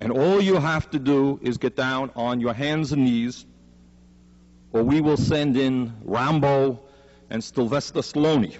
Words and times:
And 0.00 0.12
all 0.12 0.40
you 0.40 0.56
have 0.56 0.90
to 0.90 0.98
do 0.98 1.38
is 1.42 1.58
get 1.58 1.76
down 1.76 2.10
on 2.16 2.40
your 2.40 2.54
hands 2.54 2.92
and 2.92 3.04
knees, 3.04 3.44
or 4.72 4.82
we 4.82 5.00
will 5.00 5.18
send 5.18 5.56
in 5.56 5.94
Rambo 6.04 6.80
and 7.28 7.44
Sylvester 7.44 8.00
Stallone. 8.00 8.56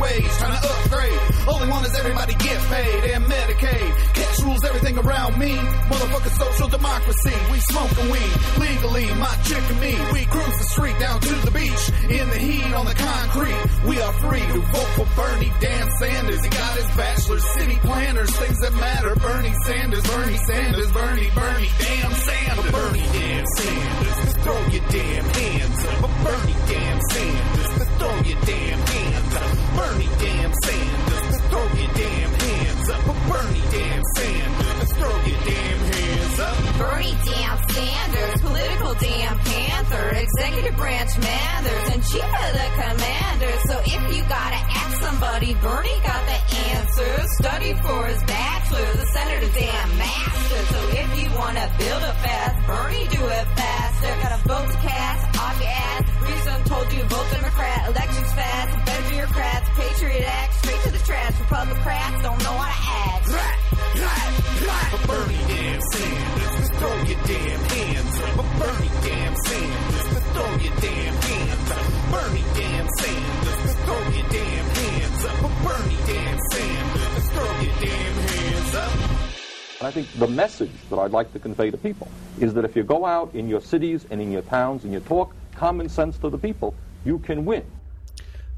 Wage. 0.00 0.30
Trying 0.38 0.56
to 0.60 0.62
upgrade. 0.68 1.20
All 1.48 1.58
they 1.58 1.68
want 1.68 1.86
is 1.86 1.94
everybody 1.98 2.34
get 2.34 2.58
paid 2.70 3.04
and 3.12 3.24
Medicaid. 3.24 3.90
Cash 4.14 4.42
rules 4.42 4.64
everything 4.64 4.98
around 4.98 5.38
me. 5.38 5.54
Motherfucking 5.90 6.36
social 6.36 6.68
democracy. 6.68 7.36
We 7.50 7.58
smoking 7.60 8.10
weed 8.10 8.32
legally. 8.58 9.06
My 9.14 9.34
chick 9.44 9.62
and 9.70 9.80
me. 9.80 9.94
We 10.12 10.24
cruise 10.26 10.58
the 10.58 10.68
street 10.74 10.98
down 10.98 11.20
to 11.20 11.34
the 11.46 11.50
beach. 11.50 11.84
In 12.10 12.28
the 12.30 12.38
heat 12.38 12.72
on 12.74 12.86
the 12.86 12.94
concrete. 12.94 13.62
We 13.86 14.00
are 14.00 14.12
free 14.14 14.40
to 14.40 14.60
vote 14.72 14.92
for 14.96 15.06
Bernie 15.16 15.52
Dan 15.60 15.88
Sanders. 15.98 16.42
He 16.42 16.50
got 16.50 16.72
his 16.76 16.96
bachelor's, 16.96 17.44
city 17.54 17.76
planners, 17.82 18.30
things 18.36 18.58
that 18.60 18.74
matter. 18.74 19.14
Bernie 19.16 19.54
Sanders, 19.64 20.02
Bernie 20.06 20.36
Sanders, 20.36 20.92
Bernie, 20.92 21.30
Bernie 21.34 21.70
damn 21.78 22.12
Sanders. 22.12 22.72
Bernie 22.72 23.08
Dan 23.12 23.44
Sanders. 23.56 24.36
Throw 24.44 24.66
your 24.68 24.86
damn 24.90 25.24
hands 25.24 25.84
up. 25.86 26.10
Bernie 26.24 26.56
damn 26.68 27.00
Sanders. 27.10 27.88
Throw 27.98 28.14
your 28.22 28.40
damn 28.42 28.78
hands 28.78 29.25
up. 29.36 29.50
Bernie 29.76 30.08
damn 30.18 30.52
Sanders. 30.64 31.40
Throw 31.50 31.66
your 31.80 31.92
damn 31.94 32.32
hands 32.44 32.88
up. 32.90 33.04
Bernie 33.28 33.62
damn 33.70 34.02
Sanders. 34.16 34.92
Throw 34.92 35.16
your 35.24 35.40
damn 35.44 35.78
hands 35.78 35.95
up. 36.38 36.78
Bernie 36.78 37.16
damn 37.24 37.56
Sanders, 37.70 38.40
political 38.40 38.94
damn 38.94 39.38
panther, 39.38 40.08
executive 40.16 40.76
branch 40.76 41.12
manders, 41.18 41.84
and 41.92 42.02
chief 42.04 42.24
of 42.24 42.52
the 42.56 42.68
commanders. 42.80 43.60
So 43.68 43.76
if 43.84 44.16
you 44.16 44.22
gotta 44.28 44.60
ask 44.60 45.02
somebody, 45.02 45.54
Bernie 45.54 46.00
got 46.00 46.22
the 46.24 46.40
answer. 46.72 47.12
Study 47.40 47.74
for 47.74 48.06
his 48.06 48.22
bachelor, 48.24 48.92
the 48.96 49.06
senator 49.12 49.50
damn 49.52 49.98
master. 49.98 50.60
So 50.72 50.80
if 50.96 51.08
you 51.20 51.28
wanna 51.38 51.68
build 51.78 52.02
a 52.02 52.14
fast, 52.24 52.66
Bernie 52.66 53.08
do 53.08 53.22
it 53.26 53.46
faster. 53.60 54.10
Gotta 54.22 54.40
vote 54.48 54.68
to 54.72 54.78
cast, 54.88 55.38
off 55.38 55.60
your 55.60 55.68
ass. 55.68 56.04
Reason 56.22 56.64
told 56.64 56.92
you 56.92 57.02
vote 57.04 57.26
Democrat, 57.32 57.88
elections 57.88 58.32
fast, 58.32 58.86
better 58.86 59.08
bureaucrats, 59.10 59.68
Patriot 59.76 60.24
Act, 60.24 60.54
straight 60.54 60.80
to 60.82 60.90
the 60.92 61.02
trash. 61.04 61.32
Republicrats 61.44 62.22
don't 62.22 62.42
know 62.42 62.56
how 62.56 62.72
to 62.72 62.80
act. 63.12 63.26
Right, 63.28 63.58
right, 64.00 64.32
right. 64.64 65.06
Bernie 65.06 65.44
damn 65.48 65.80
Sanders, 65.92 66.25
just 66.58 66.72
throw 66.74 66.96
your 67.02 67.20
damn 67.26 67.60
hands 67.60 68.18
up. 68.20 68.36
Bernie 68.58 68.90
damn 69.02 69.34
Sanders, 69.36 70.06
just 70.10 70.26
throw 70.34 70.50
your 70.56 70.76
damn 70.80 71.14
hands 71.14 71.70
up. 71.70 71.86
Bernie 72.10 72.44
damn 72.54 72.88
Sanders, 72.98 73.62
just 73.62 73.78
throw 73.78 74.02
your 74.08 74.28
damn 74.28 74.66
hands 74.66 75.24
up. 75.24 75.40
Bernie 75.64 75.98
damn 76.06 76.38
Sanders, 76.50 77.14
just 77.14 77.30
throw 77.32 77.60
your 77.60 77.74
damn 77.80 78.14
hands 78.14 78.74
up. 78.74 79.82
I 79.82 79.90
think 79.90 80.10
the 80.18 80.26
message 80.26 80.72
that 80.90 80.98
I'd 80.98 81.12
like 81.12 81.32
to 81.32 81.38
convey 81.38 81.70
to 81.70 81.76
people 81.76 82.08
is 82.40 82.54
that 82.54 82.64
if 82.64 82.74
you 82.74 82.82
go 82.82 83.04
out 83.04 83.34
in 83.34 83.48
your 83.48 83.60
cities 83.60 84.06
and 84.10 84.20
in 84.20 84.32
your 84.32 84.42
towns 84.42 84.84
and 84.84 84.92
you 84.92 85.00
talk 85.00 85.34
common 85.54 85.88
sense 85.88 86.18
to 86.18 86.30
the 86.30 86.38
people, 86.38 86.74
you 87.04 87.18
can 87.18 87.44
win. 87.44 87.64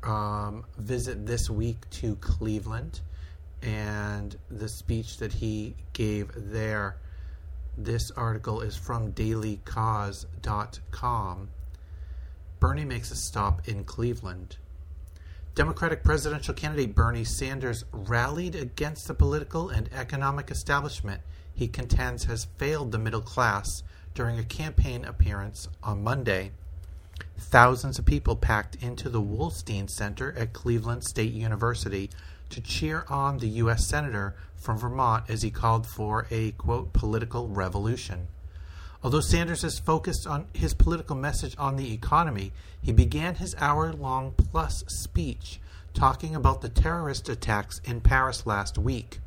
um, 0.03 0.65
visit 0.79 1.27
this 1.27 1.49
week 1.51 1.89
to 1.91 2.17
Cleveland 2.17 3.01
and 3.63 4.37
the 4.51 4.69
speech 4.69 5.19
that 5.19 5.33
he 5.33 5.75
gave 5.93 6.31
there. 6.35 6.97
This 7.77 8.11
article 8.13 8.61
is 8.61 8.77
from 8.77 9.13
dailykos.com. 9.13 10.29
Bernie 12.61 12.85
makes 12.85 13.11
a 13.11 13.17
stop 13.17 13.69
in 13.69 13.85
Cleveland. 13.85 14.57
Democratic 15.55 16.03
presidential 16.03 16.55
candidate 16.55 16.95
Bernie 16.95 17.25
Sanders 17.25 17.85
rallied 17.93 18.55
against 18.55 19.07
the 19.07 19.15
political 19.15 19.69
and 19.69 19.91
economic 19.93 20.51
establishment 20.51 21.21
he 21.55 21.69
contends 21.69 22.25
has 22.25 22.47
failed 22.57 22.93
the 22.93 22.99
middle 22.99 23.21
class 23.21 23.83
during 24.15 24.39
a 24.39 24.45
campaign 24.45 25.05
appearance 25.05 25.69
on 25.83 26.03
Monday. 26.03 26.53
Thousands 27.39 27.99
of 27.99 28.07
people 28.07 28.37
packed 28.37 28.77
into 28.77 29.09
the 29.09 29.21
Wolstein 29.21 29.89
Center 29.91 30.35
at 30.39 30.53
Cleveland 30.53 31.05
State 31.05 31.33
University 31.33 32.11
to 32.51 32.61
cheer 32.61 33.05
on 33.09 33.39
the 33.39 33.49
U.S. 33.49 33.87
Senator 33.87 34.35
from 34.57 34.79
Vermont 34.79 35.25
as 35.29 35.43
he 35.43 35.51
called 35.51 35.87
for 35.87 36.27
a, 36.31 36.53
quote, 36.53 36.93
political 36.93 37.49
revolution. 37.49 38.29
Although 39.03 39.21
Sanders 39.21 39.63
has 39.63 39.79
focused 39.79 40.27
on 40.27 40.47
his 40.55 40.75
political 40.75 41.17
message 41.17 41.57
on 41.59 41.77
the 41.77 41.93
economy, 41.93 42.53
he 42.81 42.93
began 42.93 43.35
his 43.35 43.57
hour 43.59 43.93
long 43.93 44.33
plus 44.33 44.85
speech 44.87 45.61
talking 45.93 46.35
about 46.35 46.61
the 46.61 46.69
terrorist 46.69 47.29
attacks 47.29 47.81
in 47.85 48.01
Paris 48.01 48.47
last 48.47 48.79
week, 48.79 49.19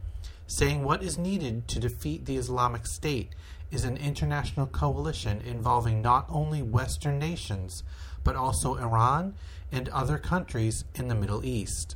saying 0.47 0.83
what 0.83 1.03
is 1.03 1.17
needed 1.17 1.67
to 1.67 1.79
defeat 1.79 2.25
the 2.25 2.37
Islamic 2.37 2.87
State 2.87 3.33
is 3.71 3.83
an 3.83 3.97
international 3.97 4.67
coalition 4.67 5.41
involving 5.41 6.01
not 6.01 6.25
only 6.29 6.61
Western 6.61 7.19
nations, 7.19 7.83
but 8.23 8.35
also 8.35 8.75
Iran 8.75 9.35
and 9.71 9.89
other 9.89 10.17
countries 10.17 10.85
in 10.95 11.07
the 11.07 11.15
Middle 11.15 11.45
East. 11.45 11.95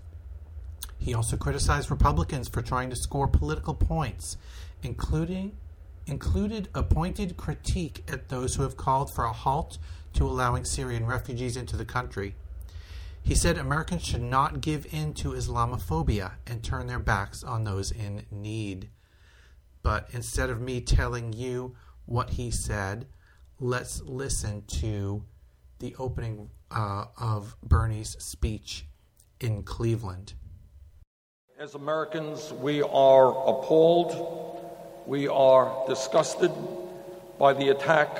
He 0.97 1.13
also 1.13 1.37
criticized 1.37 1.89
Republicans 1.89 2.49
for 2.49 2.61
trying 2.61 2.89
to 2.89 2.95
score 2.95 3.27
political 3.27 3.73
points, 3.73 4.37
including 4.83 5.57
included 6.05 6.67
a 6.73 6.81
pointed 6.81 7.37
critique 7.37 8.03
at 8.11 8.29
those 8.29 8.55
who 8.55 8.63
have 8.63 8.75
called 8.75 9.13
for 9.13 9.25
a 9.25 9.31
halt 9.31 9.77
to 10.13 10.25
allowing 10.25 10.65
Syrian 10.65 11.05
refugees 11.05 11.55
into 11.55 11.77
the 11.77 11.85
country. 11.85 12.35
He 13.21 13.35
said 13.35 13.57
Americans 13.57 14.03
should 14.03 14.23
not 14.23 14.61
give 14.61 14.91
in 14.91 15.13
to 15.15 15.33
Islamophobia 15.33 16.33
and 16.47 16.63
turn 16.63 16.87
their 16.87 16.99
backs 16.99 17.43
on 17.43 17.63
those 17.63 17.91
in 17.91 18.25
need. 18.31 18.89
But 19.81 20.09
instead 20.11 20.49
of 20.49 20.61
me 20.61 20.81
telling 20.81 21.33
you 21.33 21.75
what 22.05 22.31
he 22.31 22.51
said, 22.51 23.07
let's 23.59 24.01
listen 24.01 24.63
to 24.67 25.23
the 25.79 25.95
opening 25.97 26.49
uh, 26.71 27.05
of 27.19 27.55
Bernie's 27.63 28.15
speech 28.19 28.85
in 29.39 29.63
Cleveland. 29.63 30.33
As 31.57 31.75
Americans, 31.75 32.53
we 32.53 32.81
are 32.81 33.29
appalled, 33.29 34.65
we 35.05 35.27
are 35.27 35.85
disgusted 35.87 36.51
by 37.37 37.53
the 37.53 37.69
attack 37.69 38.19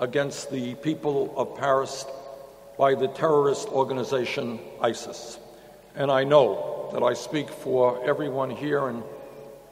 against 0.00 0.50
the 0.50 0.74
people 0.76 1.32
of 1.36 1.56
Paris 1.56 2.04
by 2.78 2.94
the 2.94 3.08
terrorist 3.08 3.68
organization 3.68 4.60
ISIS. 4.80 5.38
And 5.94 6.10
I 6.10 6.24
know 6.24 6.90
that 6.92 7.02
I 7.02 7.14
speak 7.14 7.48
for 7.48 8.04
everyone 8.04 8.50
here 8.50 8.88
and 8.88 9.02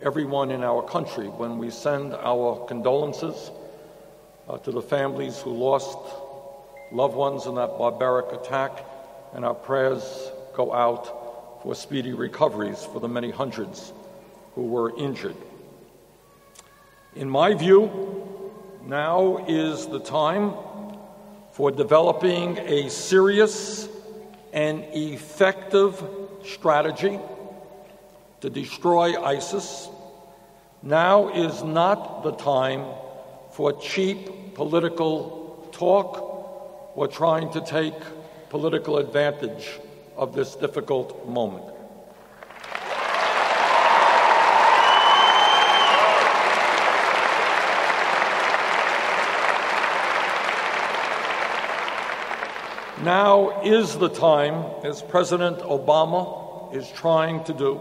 everyone 0.04 0.50
in 0.50 0.62
our 0.62 0.82
country 0.82 1.28
when 1.28 1.56
we 1.56 1.70
send 1.70 2.12
our 2.12 2.62
condolences 2.66 3.50
uh, 4.46 4.58
to 4.58 4.70
the 4.70 4.82
families 4.82 5.40
who 5.40 5.50
lost 5.50 5.96
loved 6.92 7.14
ones 7.14 7.46
in 7.46 7.54
that 7.54 7.78
barbaric 7.78 8.30
attack, 8.32 8.84
and 9.32 9.46
our 9.46 9.54
prayers 9.54 10.30
go 10.54 10.74
out 10.74 11.62
for 11.62 11.74
speedy 11.74 12.12
recoveries 12.12 12.84
for 12.84 13.00
the 13.00 13.08
many 13.08 13.30
hundreds 13.30 13.94
who 14.54 14.64
were 14.64 14.94
injured. 14.98 15.36
In 17.16 17.30
my 17.30 17.54
view, 17.54 17.90
now 18.84 19.46
is 19.48 19.86
the 19.86 20.00
time 20.00 20.52
for 21.52 21.70
developing 21.70 22.58
a 22.58 22.90
serious 22.90 23.88
and 24.52 24.84
effective 24.92 26.04
strategy 26.44 27.18
to 28.42 28.50
destroy 28.50 29.18
ISIS. 29.24 29.88
Now 30.86 31.30
is 31.30 31.62
not 31.62 32.24
the 32.24 32.32
time 32.32 32.84
for 33.52 33.72
cheap 33.72 34.54
political 34.54 35.66
talk 35.72 36.92
or 36.94 37.08
trying 37.08 37.50
to 37.52 37.62
take 37.62 37.94
political 38.50 38.98
advantage 38.98 39.80
of 40.14 40.34
this 40.34 40.54
difficult 40.56 41.26
moment. 41.26 41.64
Now 53.02 53.62
is 53.62 53.96
the 53.96 54.10
time, 54.10 54.66
as 54.84 55.00
President 55.00 55.60
Obama 55.60 56.76
is 56.76 56.86
trying 56.92 57.42
to 57.44 57.54
do, 57.54 57.80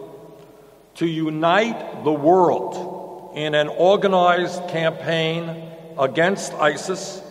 to 0.95 1.05
unite 1.05 2.05
the 2.05 2.13
world 2.13 2.92
in 3.35 3.55
an 3.55 3.67
organized 3.67 4.67
campaign 4.69 5.71
against 5.97 6.53
ISIS 6.53 7.21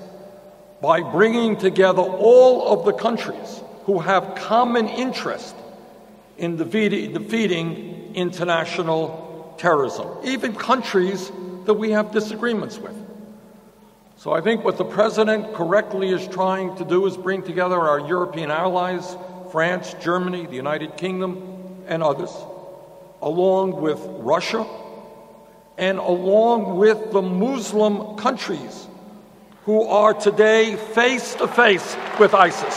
by 0.80 1.00
bringing 1.00 1.56
together 1.56 2.02
all 2.02 2.68
of 2.68 2.84
the 2.84 2.92
countries 2.92 3.60
who 3.84 3.98
have 3.98 4.34
common 4.34 4.88
interest 4.88 5.54
in 6.38 6.56
defeating 6.56 8.14
international 8.14 9.54
terrorism, 9.58 10.08
even 10.24 10.54
countries 10.54 11.30
that 11.66 11.74
we 11.74 11.92
have 11.92 12.10
disagreements 12.10 12.78
with. 12.78 12.96
So 14.16 14.32
I 14.32 14.40
think 14.40 14.64
what 14.64 14.76
the 14.76 14.84
president 14.84 15.54
correctly 15.54 16.10
is 16.10 16.26
trying 16.28 16.76
to 16.76 16.84
do 16.84 17.06
is 17.06 17.16
bring 17.16 17.42
together 17.42 17.78
our 17.78 18.00
European 18.00 18.50
allies, 18.50 19.16
France, 19.50 19.94
Germany, 20.00 20.46
the 20.46 20.56
United 20.56 20.96
Kingdom, 20.96 21.84
and 21.86 22.02
others, 22.02 22.30
along 23.20 23.80
with 23.80 24.00
Russia, 24.00 24.66
and 25.78 25.98
along 25.98 26.76
with 26.76 27.12
the 27.12 27.22
Muslim 27.22 28.16
countries 28.16 28.86
who 29.64 29.84
are 29.84 30.12
today 30.12 30.76
face 30.76 31.34
to 31.36 31.46
face 31.48 31.96
with 32.18 32.34
ISIS. 32.34 32.76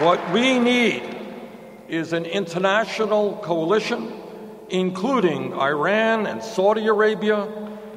What 0.00 0.32
we 0.32 0.58
need 0.58 1.02
is 1.88 2.12
an 2.12 2.26
international 2.26 3.36
coalition, 3.42 4.12
including 4.68 5.54
Iran 5.54 6.26
and 6.26 6.42
Saudi 6.42 6.86
Arabia, 6.86 7.48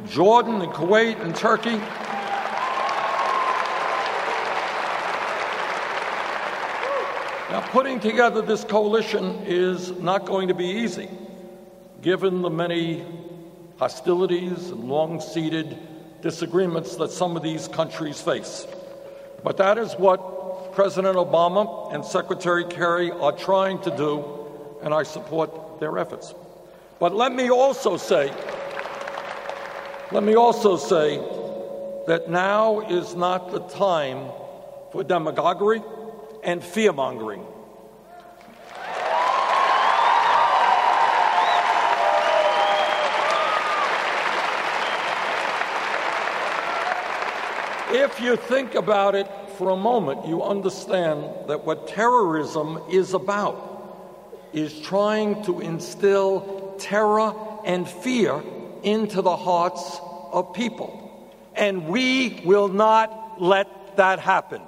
Jordan 0.07 0.61
and 0.61 0.71
Kuwait 0.71 1.19
and 1.19 1.35
Turkey. 1.35 1.81
Now, 7.57 7.67
putting 7.69 7.99
together 7.99 8.43
this 8.43 8.63
coalition 8.63 9.41
is 9.47 9.89
not 9.93 10.25
going 10.25 10.49
to 10.49 10.53
be 10.53 10.67
easy, 10.67 11.09
given 12.03 12.43
the 12.43 12.51
many 12.51 13.03
hostilities 13.79 14.69
and 14.69 14.83
long 14.83 15.19
seated 15.19 15.75
disagreements 16.21 16.97
that 16.97 17.09
some 17.09 17.35
of 17.35 17.41
these 17.41 17.67
countries 17.67 18.21
face. 18.21 18.67
But 19.43 19.57
that 19.57 19.79
is 19.79 19.91
what 19.93 20.73
President 20.73 21.15
Obama 21.15 21.91
and 21.95 22.05
Secretary 22.05 22.63
Kerry 22.63 23.09
are 23.09 23.31
trying 23.31 23.81
to 23.81 23.97
do, 23.97 24.23
and 24.83 24.93
I 24.93 25.01
support 25.01 25.79
their 25.79 25.97
efforts. 25.97 26.35
But 26.99 27.15
let 27.15 27.31
me 27.31 27.49
also 27.49 27.97
say, 27.97 28.31
let 30.11 30.21
me 30.21 30.35
also 30.35 30.77
say 30.77 31.17
that 32.05 32.29
now 32.29 32.81
is 32.81 33.15
not 33.15 33.49
the 33.49 33.61
time 33.61 34.29
for 34.91 35.03
demagoguery 35.03 35.81
and 36.47 36.63
fear 36.63 36.93
mongering. 36.93 37.45
If 47.89 48.21
you 48.21 48.37
think 48.37 48.75
about 48.75 49.15
it 49.15 49.27
for 49.57 49.71
a 49.71 49.75
moment, 49.75 50.25
you 50.25 50.41
understand 50.41 51.49
that 51.49 51.65
what 51.65 51.89
terrorism 51.89 52.81
is 52.89 53.13
about 53.13 53.63
is 54.53 54.79
trying 54.81 55.43
to 55.43 55.59
instill 55.59 56.75
terror 56.79 57.33
and 57.65 57.87
fear 57.87 58.41
into 58.83 59.21
the 59.21 59.35
hearts 59.35 59.99
of 60.31 60.53
people. 60.53 61.03
And 61.55 61.87
we 61.89 62.41
will 62.45 62.69
not 62.69 63.41
let 63.41 63.97
that 63.97 64.19
happen. 64.19 64.61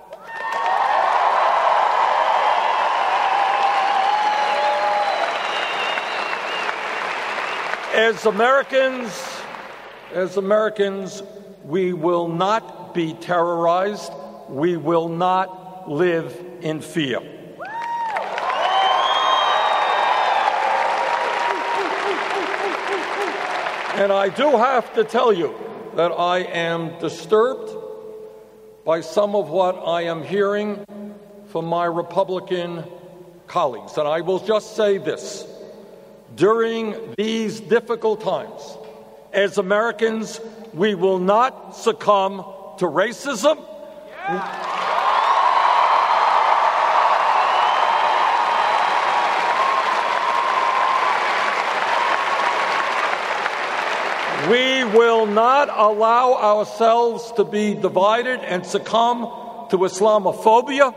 As 7.99 8.25
Americans, 8.25 9.11
as 10.13 10.37
Americans, 10.37 11.21
we 11.65 11.91
will 11.91 12.29
not 12.29 12.94
be 12.94 13.13
terrorized 13.13 14.13
we 14.49 14.77
will 14.77 15.09
not 15.09 15.89
live 15.89 16.33
in 16.61 16.79
fear. 16.81 17.19
And 23.95 24.13
I 24.13 24.29
do 24.29 24.49
have 24.51 24.94
to 24.94 25.03
tell 25.03 25.33
you 25.33 25.53
that 25.95 26.13
I 26.13 26.39
am 26.39 26.97
disturbed 26.99 27.69
by 28.85 29.01
some 29.01 29.35
of 29.35 29.49
what 29.49 29.73
I 29.85 30.03
am 30.03 30.23
hearing 30.23 30.85
from 31.47 31.65
my 31.65 31.83
Republican 31.83 32.85
colleagues. 33.47 33.97
And 33.97 34.07
I 34.07 34.21
will 34.21 34.39
just 34.39 34.77
say 34.77 34.97
this 34.97 35.45
during 36.40 36.96
these 37.18 37.60
difficult 37.60 38.22
times, 38.22 38.78
as 39.34 39.58
Americans, 39.58 40.40
we 40.74 40.96
will 40.96 41.19
not 41.19 41.76
succumb 41.76 42.38
to 42.80 42.86
racism 42.86 43.58
we 54.50 54.84
will 54.84 55.26
not 55.26 55.69
allow 55.69 56.34
ourselves 56.34 57.31
to 57.34 57.44
be 57.44 57.76
divided 57.76 58.40
and 58.40 58.66
succumb 58.66 59.22
to 59.69 59.78
Islamophobia. 59.78 60.96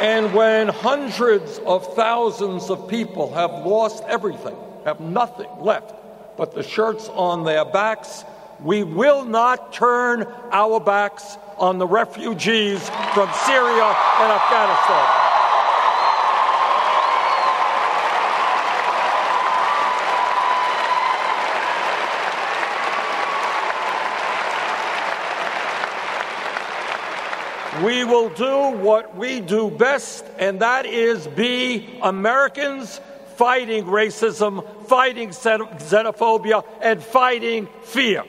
And 0.00 0.32
when 0.34 0.68
hundreds 0.68 1.58
of 1.60 1.94
thousands 1.94 2.70
of 2.70 2.88
people 2.88 3.32
have 3.34 3.50
lost 3.66 4.02
everything, 4.08 4.56
have 4.84 4.98
nothing 5.00 5.48
left 5.60 5.94
but 6.40 6.54
the 6.54 6.62
shirts 6.62 7.06
on 7.10 7.44
their 7.44 7.66
backs, 7.66 8.24
we 8.60 8.82
will 8.82 9.26
not 9.26 9.74
turn 9.74 10.26
our 10.52 10.80
backs 10.80 11.36
on 11.58 11.76
the 11.76 11.86
refugees 11.86 12.80
from 13.12 13.28
Syria 13.44 13.84
and 13.84 14.32
Afghanistan. 14.32 15.29
We 27.84 28.04
will 28.04 28.28
do 28.28 28.76
what 28.76 29.16
we 29.16 29.40
do 29.40 29.70
best, 29.70 30.26
and 30.38 30.60
that 30.60 30.84
is 30.84 31.26
be 31.26 31.98
Americans 32.02 33.00
fighting 33.36 33.84
racism, 33.84 34.66
fighting 34.86 35.30
xenophobia, 35.30 36.62
and 36.82 37.02
fighting 37.02 37.68
fear. 37.84 38.24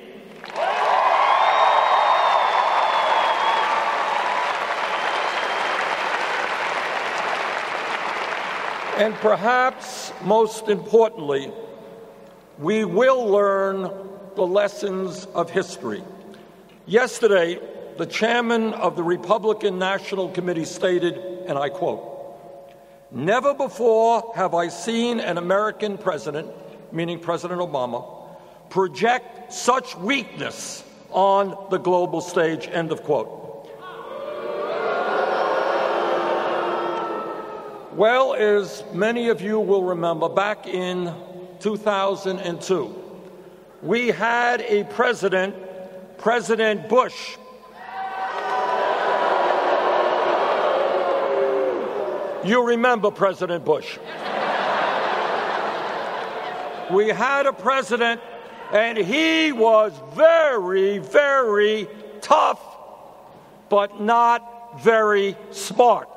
And 8.97 9.13
perhaps 9.15 10.13
most 10.23 10.69
importantly, 10.69 11.51
we 12.57 12.85
will 12.85 13.25
learn 13.25 13.91
the 14.35 14.47
lessons 14.47 15.25
of 15.33 15.49
history. 15.49 16.03
Yesterday, 16.85 17.59
the 17.97 18.05
chairman 18.05 18.73
of 18.73 18.95
the 18.95 19.03
Republican 19.03 19.79
National 19.79 20.29
Committee 20.29 20.65
stated, 20.65 21.17
and 21.47 21.57
I 21.57 21.69
quote, 21.69 22.07
Never 23.11 23.53
before 23.53 24.31
have 24.35 24.53
I 24.53 24.69
seen 24.69 25.19
an 25.19 25.37
American 25.37 25.97
president, 25.97 26.49
meaning 26.93 27.19
President 27.19 27.59
Obama, 27.59 28.27
project 28.69 29.51
such 29.51 29.97
weakness 29.97 30.83
on 31.11 31.57
the 31.69 31.77
global 31.77 32.21
stage. 32.21 32.69
End 32.71 32.91
of 32.91 33.03
quote. 33.03 33.41
Well, 37.93 38.33
as 38.33 38.85
many 38.93 39.27
of 39.27 39.41
you 39.41 39.59
will 39.59 39.83
remember, 39.83 40.29
back 40.29 40.65
in 40.65 41.13
2002, 41.59 42.95
we 43.81 44.07
had 44.07 44.61
a 44.61 44.85
president, 44.85 45.53
President 46.17 46.87
Bush, 46.87 47.35
You 52.43 52.65
remember 52.65 53.11
President 53.11 53.63
Bush. 53.63 53.99
we 56.89 57.09
had 57.09 57.45
a 57.45 57.53
president, 57.53 58.19
and 58.73 58.97
he 58.97 59.51
was 59.51 59.93
very, 60.15 60.97
very 60.97 61.87
tough, 62.19 62.59
but 63.69 64.01
not 64.01 64.81
very 64.81 65.37
smart. 65.51 66.09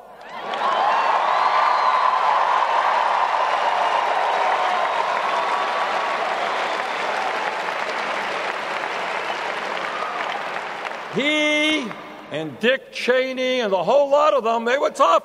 He 11.13 11.87
and 12.31 12.59
Dick 12.59 12.91
Cheney 12.91 13.59
and 13.59 13.71
the 13.71 13.83
whole 13.83 14.09
lot 14.09 14.33
of 14.33 14.43
them, 14.43 14.65
they 14.65 14.79
were 14.79 14.89
tough 14.89 15.23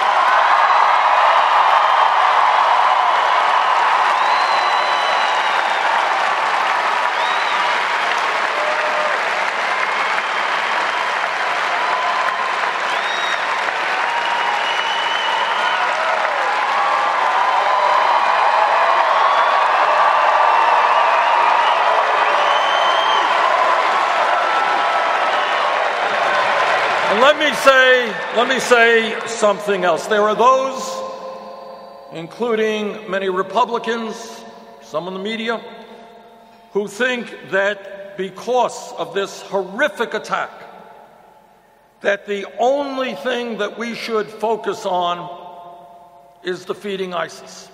Let 28.36 28.48
me 28.48 28.60
say 28.60 29.18
something 29.26 29.86
else. 29.86 30.08
There 30.08 30.20
are 30.20 30.34
those, 30.34 30.82
including 32.12 33.10
many 33.10 33.30
Republicans, 33.30 34.44
some 34.82 35.08
in 35.08 35.14
the 35.14 35.20
media, 35.20 35.58
who 36.72 36.86
think 36.86 37.34
that 37.50 38.18
because 38.18 38.92
of 38.98 39.14
this 39.14 39.40
horrific 39.40 40.12
attack, 40.12 40.50
that 42.02 42.26
the 42.26 42.44
only 42.58 43.14
thing 43.14 43.56
that 43.56 43.78
we 43.78 43.94
should 43.94 44.26
focus 44.26 44.84
on 44.84 45.30
is 46.42 46.66
defeating 46.66 47.14
ISIS. 47.14 47.70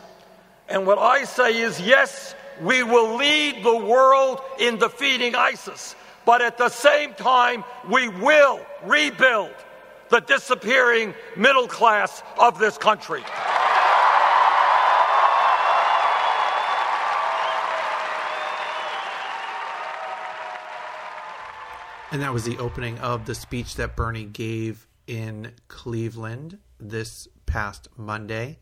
And 0.68 0.86
what 0.86 1.00
I 1.00 1.24
say 1.24 1.60
is 1.60 1.80
yes, 1.80 2.36
we 2.60 2.84
will 2.84 3.16
lead 3.16 3.64
the 3.64 3.78
world 3.78 4.40
in 4.60 4.78
defeating 4.78 5.34
ISIS. 5.34 5.96
But 6.24 6.40
at 6.40 6.56
the 6.56 6.68
same 6.68 7.14
time, 7.14 7.64
we 7.90 8.06
will 8.06 8.60
rebuild 8.84 9.50
the 10.12 10.20
disappearing 10.20 11.14
middle 11.38 11.66
class 11.66 12.22
of 12.38 12.58
this 12.58 12.76
country. 12.76 13.22
And 22.10 22.20
that 22.20 22.30
was 22.30 22.44
the 22.44 22.58
opening 22.58 22.98
of 22.98 23.24
the 23.24 23.34
speech 23.34 23.76
that 23.76 23.96
Bernie 23.96 24.26
gave 24.26 24.86
in 25.06 25.52
Cleveland 25.68 26.58
this 26.78 27.26
past 27.46 27.88
Monday. 27.96 28.58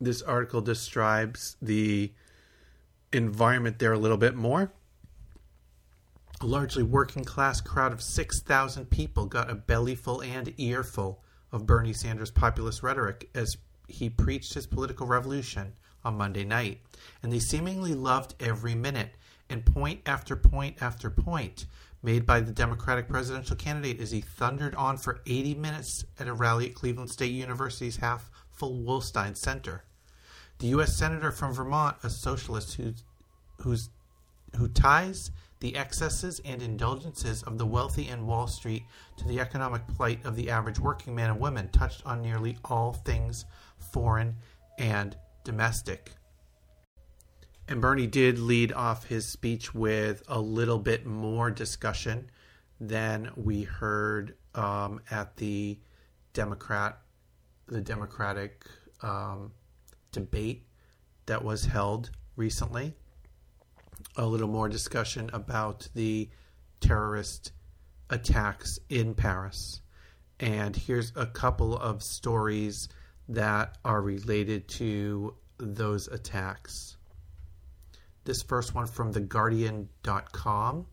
This 0.00 0.22
article 0.22 0.62
describes 0.62 1.58
the 1.60 2.10
environment 3.12 3.80
there 3.80 3.92
a 3.92 3.98
little 3.98 4.16
bit 4.16 4.34
more. 4.34 4.72
A 6.40 6.46
largely 6.46 6.84
working 6.84 7.24
class 7.24 7.60
crowd 7.60 7.92
of 7.92 8.00
6,000 8.00 8.90
people 8.90 9.26
got 9.26 9.50
a 9.50 9.56
bellyful 9.56 10.24
and 10.24 10.54
earful 10.56 11.20
of 11.50 11.66
Bernie 11.66 11.92
Sanders' 11.92 12.30
populist 12.30 12.80
rhetoric 12.80 13.28
as 13.34 13.56
he 13.88 14.08
preached 14.08 14.54
his 14.54 14.66
political 14.66 15.06
revolution 15.06 15.72
on 16.04 16.16
Monday 16.16 16.44
night, 16.44 16.80
and 17.22 17.32
they 17.32 17.40
seemingly 17.40 17.92
loved 17.92 18.34
every 18.38 18.76
minute. 18.76 19.14
And 19.50 19.66
point 19.66 20.02
after 20.06 20.36
point 20.36 20.80
after 20.80 21.10
point, 21.10 21.66
made 22.02 22.24
by 22.24 22.38
the 22.38 22.52
Democratic 22.52 23.08
presidential 23.08 23.56
candidate 23.56 24.00
as 24.00 24.12
he 24.12 24.20
thundered 24.20 24.74
on 24.76 24.96
for 24.96 25.20
80 25.26 25.54
minutes 25.54 26.04
at 26.20 26.28
a 26.28 26.32
rally 26.32 26.68
at 26.68 26.74
Cleveland 26.74 27.10
State 27.10 27.32
University's 27.32 27.96
half 27.96 28.30
full 28.52 28.78
Wolstein 28.78 29.36
Center. 29.36 29.82
The 30.58 30.68
U.S. 30.68 30.96
Senator 30.96 31.32
from 31.32 31.54
Vermont, 31.54 31.96
a 32.02 32.10
socialist 32.10 32.74
who's, 32.74 33.02
who's, 33.58 33.88
who 34.56 34.68
ties 34.68 35.30
the 35.60 35.76
excesses 35.76 36.40
and 36.44 36.62
indulgences 36.62 37.42
of 37.42 37.58
the 37.58 37.66
wealthy 37.66 38.08
and 38.08 38.26
Wall 38.26 38.46
Street 38.46 38.84
to 39.16 39.26
the 39.26 39.40
economic 39.40 39.86
plight 39.88 40.24
of 40.24 40.36
the 40.36 40.50
average 40.50 40.78
working 40.78 41.14
man 41.14 41.30
and 41.30 41.40
woman, 41.40 41.68
touched 41.70 42.04
on 42.06 42.22
nearly 42.22 42.56
all 42.64 42.92
things 42.92 43.44
foreign 43.92 44.36
and 44.78 45.16
domestic. 45.44 46.12
And 47.66 47.80
Bernie 47.80 48.06
did 48.06 48.38
lead 48.38 48.72
off 48.72 49.04
his 49.04 49.26
speech 49.26 49.74
with 49.74 50.22
a 50.28 50.40
little 50.40 50.78
bit 50.78 51.04
more 51.04 51.50
discussion 51.50 52.30
than 52.80 53.30
we 53.36 53.62
heard 53.62 54.34
um, 54.54 55.00
at 55.10 55.36
the 55.36 55.78
Democrat, 56.32 56.98
the 57.66 57.80
Democratic 57.80 58.64
um, 59.02 59.52
debate 60.12 60.66
that 61.26 61.44
was 61.44 61.66
held 61.66 62.10
recently. 62.36 62.94
A 64.16 64.26
little 64.26 64.48
more 64.48 64.68
discussion 64.68 65.30
about 65.32 65.88
the 65.94 66.28
terrorist 66.80 67.52
attacks 68.10 68.78
in 68.88 69.14
Paris. 69.14 69.80
And 70.40 70.74
here's 70.74 71.12
a 71.16 71.26
couple 71.26 71.76
of 71.76 72.02
stories 72.02 72.88
that 73.28 73.76
are 73.84 74.00
related 74.00 74.68
to 74.68 75.34
those 75.58 76.08
attacks. 76.08 76.96
This 78.24 78.42
first 78.42 78.74
one 78.74 78.86
from 78.86 79.12
TheGuardian.com 79.12 80.86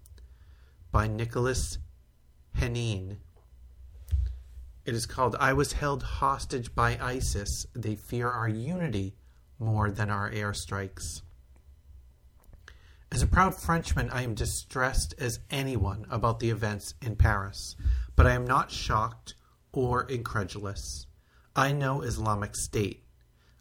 by 0.91 1.07
Nicolas 1.07 1.77
Henin. 2.57 3.17
It 4.85 4.93
is 4.93 5.05
called 5.05 5.35
I 5.39 5.53
Was 5.53 5.73
Held 5.73 6.03
Hostage 6.03 6.73
by 6.73 6.97
ISIS. 7.01 7.65
They 7.75 7.95
fear 7.95 8.29
our 8.29 8.47
unity 8.47 9.15
more 9.59 9.91
than 9.91 10.09
our 10.09 10.31
airstrikes. 10.31 11.21
As 13.15 13.21
a 13.21 13.27
proud 13.27 13.55
Frenchman, 13.55 14.09
I 14.09 14.23
am 14.23 14.33
distressed 14.33 15.15
as 15.17 15.39
anyone 15.49 16.05
about 16.09 16.41
the 16.41 16.49
events 16.49 16.95
in 17.01 17.15
Paris, 17.15 17.77
but 18.13 18.27
I 18.27 18.33
am 18.33 18.45
not 18.45 18.71
shocked 18.71 19.35
or 19.71 20.03
incredulous. 20.03 21.07
I 21.55 21.71
know 21.71 22.01
Islamic 22.01 22.57
State. 22.57 23.05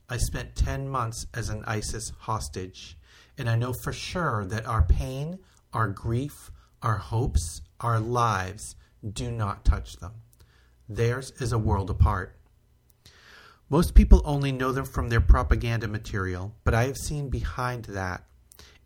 I 0.09 0.17
spent 0.17 0.57
10 0.57 0.89
months 0.89 1.29
as 1.33 1.51
an 1.51 1.63
ISIS 1.69 2.11
hostage 2.19 2.99
and 3.39 3.49
I 3.49 3.55
know 3.55 3.73
for 3.73 3.93
sure 3.93 4.45
that 4.45 4.67
our 4.67 4.83
pain, 4.83 5.39
our 5.73 5.87
grief, 5.87 6.51
our 6.83 6.97
hopes, 6.97 7.61
our 7.79 8.01
lives 8.01 8.75
do 9.09 9.31
not 9.31 9.65
touch 9.65 9.99
them. 9.99 10.15
Theirs 10.89 11.31
is 11.39 11.53
a 11.53 11.59
world 11.59 11.91
apart. 11.91 12.37
Most 13.71 13.95
people 13.95 14.21
only 14.25 14.51
know 14.51 14.73
them 14.73 14.85
from 14.85 15.11
their 15.11 15.21
propaganda 15.21 15.87
material, 15.87 16.57
but 16.65 16.75
I 16.75 16.87
have 16.87 16.99
seen 16.99 17.29
behind 17.31 17.85
that. 17.85 18.25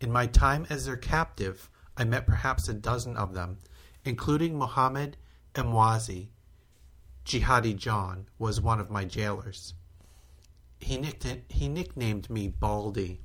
In 0.01 0.13
my 0.13 0.27
time 0.27 0.67
as 0.71 0.87
their 0.87 0.97
captive, 0.97 1.69
I 1.97 2.05
met 2.05 2.27
perhaps 2.27 2.69
a 2.69 2.75
dozen 2.75 3.17
of 3.17 3.35
them, 3.35 3.59
including 4.05 4.57
Mohammed 4.57 5.17
Emwazi. 5.55 6.29
Jihadi 7.25 7.77
John 7.77 8.29
was 8.39 8.61
one 8.61 8.79
of 8.79 8.91
my 8.91 9.05
jailers. 9.05 9.75
He, 10.81 10.97
nicknamed, 10.99 11.43
he 11.49 11.69
nicknamed 11.69 12.31
me 12.31 12.49
Baldy. 12.49 13.21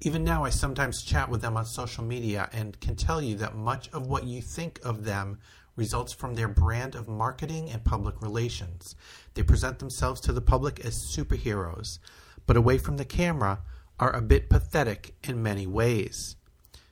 Even 0.00 0.24
now, 0.24 0.44
I 0.44 0.50
sometimes 0.50 1.02
chat 1.02 1.28
with 1.28 1.42
them 1.42 1.58
on 1.58 1.66
social 1.66 2.02
media 2.02 2.48
and 2.54 2.80
can 2.80 2.96
tell 2.96 3.20
you 3.20 3.36
that 3.36 3.54
much 3.54 3.90
of 3.90 4.06
what 4.06 4.24
you 4.24 4.40
think 4.40 4.80
of 4.82 5.04
them 5.04 5.38
results 5.76 6.14
from 6.14 6.34
their 6.34 6.48
brand 6.48 6.94
of 6.94 7.06
marketing 7.06 7.70
and 7.70 7.84
public 7.84 8.22
relations. 8.22 8.96
They 9.34 9.42
present 9.42 9.78
themselves 9.78 10.22
to 10.22 10.32
the 10.32 10.40
public 10.40 10.80
as 10.80 10.96
superheroes, 10.96 11.98
but 12.46 12.56
away 12.56 12.78
from 12.78 12.96
the 12.96 13.04
camera 13.04 13.60
are 14.00 14.16
a 14.16 14.22
bit 14.22 14.48
pathetic 14.48 15.14
in 15.22 15.42
many 15.42 15.66
ways. 15.66 16.34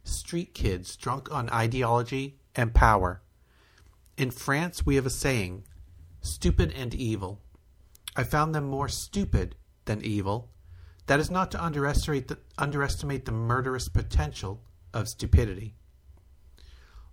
Street 0.05 0.55
kids 0.55 0.95
drunk 0.95 1.33
on 1.33 1.51
ideology 1.51 2.37
and 2.55 2.75
power. 2.75 3.23
In 4.17 4.31
France, 4.31 4.87
we 4.87 4.95
have 4.97 5.07
a 5.07 5.11
saying 5.11 5.65
stupid 6.21 6.73
and 6.77 6.95
evil. 6.95 7.41
I 8.15 8.25
found 8.25 8.55
them 8.55 8.65
more 8.65 8.89
stupid 8.89 9.57
than 9.87 10.05
evil 10.05 10.51
that 11.07 11.19
is 11.19 11.31
not 11.31 11.51
to 11.53 11.65
underestimate 11.65 12.29
the, 12.29 12.39
underestimate 12.59 13.25
the 13.25 13.33
murderous 13.33 13.89
potential 13.89 14.61
of 14.93 15.09
stupidity. 15.09 15.75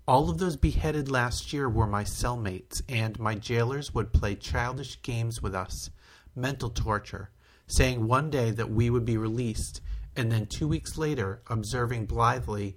All 0.06 0.30
of 0.30 0.38
those 0.38 0.58
beheaded 0.58 1.10
last 1.10 1.54
year 1.54 1.70
were 1.70 1.88
my 1.88 2.04
cellmates, 2.04 2.82
and 2.90 3.18
my 3.18 3.36
jailers 3.36 3.94
would 3.94 4.12
play 4.12 4.36
childish 4.36 5.02
games 5.02 5.42
with 5.42 5.56
us, 5.56 5.90
mental 6.36 6.70
torture, 6.70 7.30
saying 7.68 8.08
one 8.08 8.30
day 8.30 8.52
that 8.52 8.70
we 8.70 8.90
would 8.90 9.06
be 9.06 9.18
released, 9.18 9.82
and 10.16 10.32
then 10.32 10.46
two 10.46 10.68
weeks 10.68 10.98
later 10.98 11.42
observing 11.48 12.06
blithely, 12.06 12.76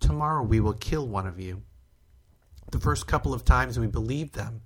Tomorrow 0.00 0.42
we 0.42 0.60
will 0.60 0.74
kill 0.74 1.08
one 1.08 1.26
of 1.26 1.40
you. 1.40 1.62
The 2.70 2.80
first 2.80 3.06
couple 3.06 3.32
of 3.32 3.44
times 3.44 3.78
we 3.78 3.86
believed 3.86 4.34
them, 4.34 4.62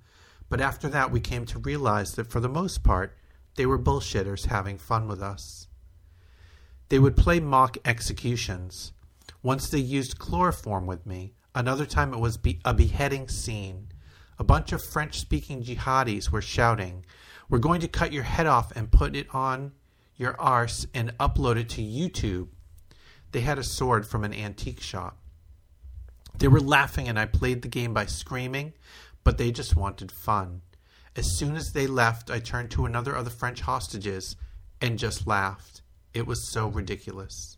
but 0.49 0.61
after 0.61 0.89
that 0.89 1.11
we 1.11 1.19
came 1.19 1.45
to 1.45 1.59
realize 1.59 2.13
that 2.13 2.29
for 2.29 2.39
the 2.39 2.49
most 2.49 2.83
part, 2.83 3.15
they 3.55 3.65
were 3.65 3.79
bullshitters 3.79 4.47
having 4.47 4.77
fun 4.77 5.07
with 5.07 5.21
us. 5.21 5.67
They 6.89 6.99
would 6.99 7.15
play 7.15 7.39
mock 7.39 7.77
executions. 7.85 8.91
Once 9.41 9.69
they 9.69 9.79
used 9.79 10.19
chloroform 10.19 10.85
with 10.85 11.05
me. 11.05 11.33
Another 11.55 11.85
time 11.85 12.13
it 12.13 12.19
was 12.19 12.37
be- 12.37 12.61
a 12.63 12.73
beheading 12.73 13.27
scene. 13.27 13.87
A 14.37 14.43
bunch 14.43 14.71
of 14.71 14.83
French 14.83 15.19
speaking 15.19 15.63
jihadis 15.63 16.29
were 16.29 16.41
shouting, 16.41 17.05
We're 17.51 17.59
going 17.59 17.81
to 17.81 17.89
cut 17.89 18.13
your 18.13 18.23
head 18.23 18.47
off 18.47 18.71
and 18.77 18.89
put 18.89 19.13
it 19.13 19.27
on 19.35 19.73
your 20.15 20.39
arse 20.39 20.87
and 20.93 21.17
upload 21.17 21.57
it 21.57 21.67
to 21.71 21.81
YouTube. 21.81 22.47
They 23.33 23.41
had 23.41 23.59
a 23.59 23.63
sword 23.63 24.07
from 24.07 24.23
an 24.23 24.33
antique 24.33 24.79
shop. 24.79 25.17
They 26.37 26.47
were 26.47 26.61
laughing, 26.61 27.09
and 27.09 27.19
I 27.19 27.25
played 27.25 27.61
the 27.61 27.67
game 27.67 27.93
by 27.93 28.05
screaming, 28.05 28.71
but 29.25 29.37
they 29.37 29.51
just 29.51 29.75
wanted 29.75 30.13
fun. 30.13 30.61
As 31.17 31.37
soon 31.37 31.57
as 31.57 31.73
they 31.73 31.87
left, 31.87 32.31
I 32.31 32.39
turned 32.39 32.71
to 32.71 32.85
another 32.85 33.13
of 33.13 33.25
the 33.25 33.31
French 33.31 33.59
hostages 33.59 34.37
and 34.79 34.97
just 34.97 35.27
laughed. 35.27 35.81
It 36.13 36.25
was 36.25 36.49
so 36.49 36.69
ridiculous. 36.69 37.57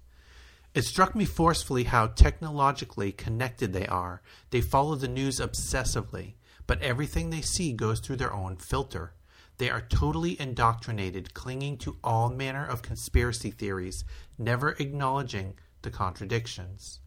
It 0.73 0.85
struck 0.85 1.13
me 1.13 1.25
forcefully 1.25 1.83
how 1.83 2.07
technologically 2.07 3.11
connected 3.11 3.73
they 3.73 3.85
are. 3.85 4.23
They 4.49 4.61
follow 4.61 4.95
the 4.95 5.07
news 5.07 5.39
obsessively, 5.39 6.33
but 6.65 6.81
everything 6.81 7.29
they 7.29 7.41
see 7.41 7.73
goes 7.73 7.99
through 7.99 8.15
their 8.15 8.33
own 8.33 8.55
filter. 8.55 9.13
They 9.57 9.69
are 9.69 9.81
totally 9.81 10.39
indoctrinated, 10.39 11.33
clinging 11.33 11.77
to 11.79 11.97
all 12.03 12.29
manner 12.29 12.65
of 12.65 12.81
conspiracy 12.81 13.51
theories, 13.51 14.03
never 14.37 14.71
acknowledging 14.79 15.55
the 15.83 15.91
contradictions. 15.91 16.99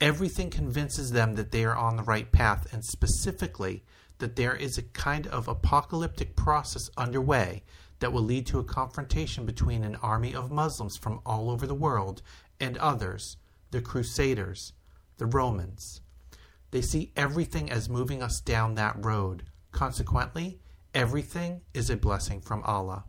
Everything 0.00 0.50
convinces 0.50 1.12
them 1.12 1.34
that 1.34 1.52
they 1.52 1.64
are 1.64 1.76
on 1.76 1.96
the 1.96 2.02
right 2.02 2.30
path, 2.30 2.72
and 2.72 2.84
specifically 2.84 3.84
that 4.18 4.36
there 4.36 4.54
is 4.54 4.78
a 4.78 4.82
kind 4.82 5.26
of 5.26 5.48
apocalyptic 5.48 6.36
process 6.36 6.90
underway 6.96 7.62
that 7.98 8.12
will 8.12 8.22
lead 8.22 8.46
to 8.46 8.58
a 8.58 8.64
confrontation 8.64 9.46
between 9.46 9.84
an 9.84 9.96
army 9.96 10.34
of 10.34 10.50
Muslims 10.50 10.96
from 10.96 11.20
all 11.24 11.50
over 11.50 11.66
the 11.66 11.74
world 11.74 12.22
and 12.60 12.76
others, 12.78 13.36
the 13.70 13.80
Crusaders, 13.80 14.72
the 15.18 15.26
Romans. 15.26 16.00
They 16.70 16.82
see 16.82 17.12
everything 17.16 17.70
as 17.70 17.88
moving 17.88 18.22
us 18.22 18.40
down 18.40 18.74
that 18.74 19.02
road. 19.02 19.44
Consequently, 19.72 20.60
everything 20.96 21.60
is 21.74 21.90
a 21.90 21.96
blessing 21.96 22.40
from 22.40 22.62
Allah. 22.64 23.04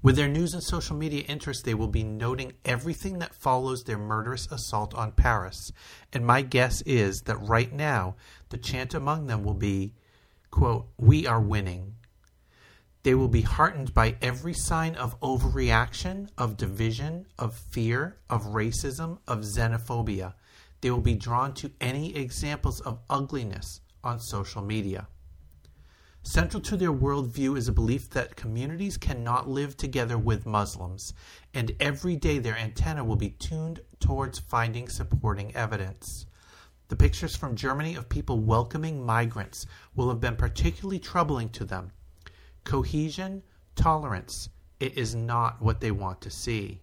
With 0.00 0.14
their 0.14 0.28
news 0.28 0.54
and 0.54 0.62
social 0.62 0.96
media 0.96 1.24
interests, 1.26 1.64
they 1.64 1.74
will 1.74 1.88
be 1.88 2.04
noting 2.04 2.52
everything 2.64 3.18
that 3.18 3.34
follows 3.34 3.82
their 3.82 3.98
murderous 3.98 4.46
assault 4.52 4.94
on 4.94 5.10
Paris. 5.10 5.72
And 6.12 6.24
my 6.24 6.42
guess 6.42 6.82
is 6.82 7.22
that 7.22 7.48
right 7.48 7.72
now, 7.72 8.14
the 8.50 8.58
chant 8.58 8.94
among 8.94 9.26
them 9.26 9.42
will 9.42 9.54
be, 9.54 9.94
quote, 10.52 10.86
We 10.96 11.26
are 11.26 11.40
winning, 11.40 11.96
they 13.02 13.14
will 13.14 13.28
be 13.28 13.42
heartened 13.42 13.92
by 13.92 14.16
every 14.22 14.54
sign 14.54 14.94
of 14.94 15.18
overreaction, 15.20 16.28
of 16.38 16.56
division, 16.56 17.26
of 17.40 17.56
fear, 17.56 18.18
of 18.30 18.44
racism, 18.44 19.18
of 19.26 19.40
xenophobia. 19.40 20.34
They 20.80 20.92
will 20.92 21.00
be 21.00 21.14
drawn 21.16 21.54
to 21.54 21.72
any 21.80 22.14
examples 22.14 22.80
of 22.80 23.00
ugliness 23.10 23.80
on 24.04 24.20
social 24.20 24.62
media. 24.62 25.08
Central 26.26 26.60
to 26.60 26.76
their 26.76 26.92
worldview 26.92 27.56
is 27.56 27.68
a 27.68 27.72
belief 27.72 28.10
that 28.10 28.34
communities 28.34 28.96
cannot 28.96 29.48
live 29.48 29.76
together 29.76 30.18
with 30.18 30.44
Muslims, 30.44 31.14
and 31.54 31.70
every 31.78 32.16
day 32.16 32.40
their 32.40 32.56
antenna 32.56 33.04
will 33.04 33.14
be 33.14 33.30
tuned 33.30 33.80
towards 34.00 34.40
finding 34.40 34.88
supporting 34.88 35.54
evidence. 35.54 36.26
The 36.88 36.96
pictures 36.96 37.36
from 37.36 37.54
Germany 37.54 37.94
of 37.94 38.08
people 38.08 38.40
welcoming 38.40 39.06
migrants 39.06 39.66
will 39.94 40.08
have 40.08 40.18
been 40.18 40.34
particularly 40.34 40.98
troubling 40.98 41.48
to 41.50 41.64
them 41.64 41.92
cohesion, 42.64 43.44
tolerance. 43.76 44.48
It 44.80 44.98
is 44.98 45.14
not 45.14 45.62
what 45.62 45.80
they 45.80 45.92
want 45.92 46.20
to 46.22 46.30
see. 46.30 46.80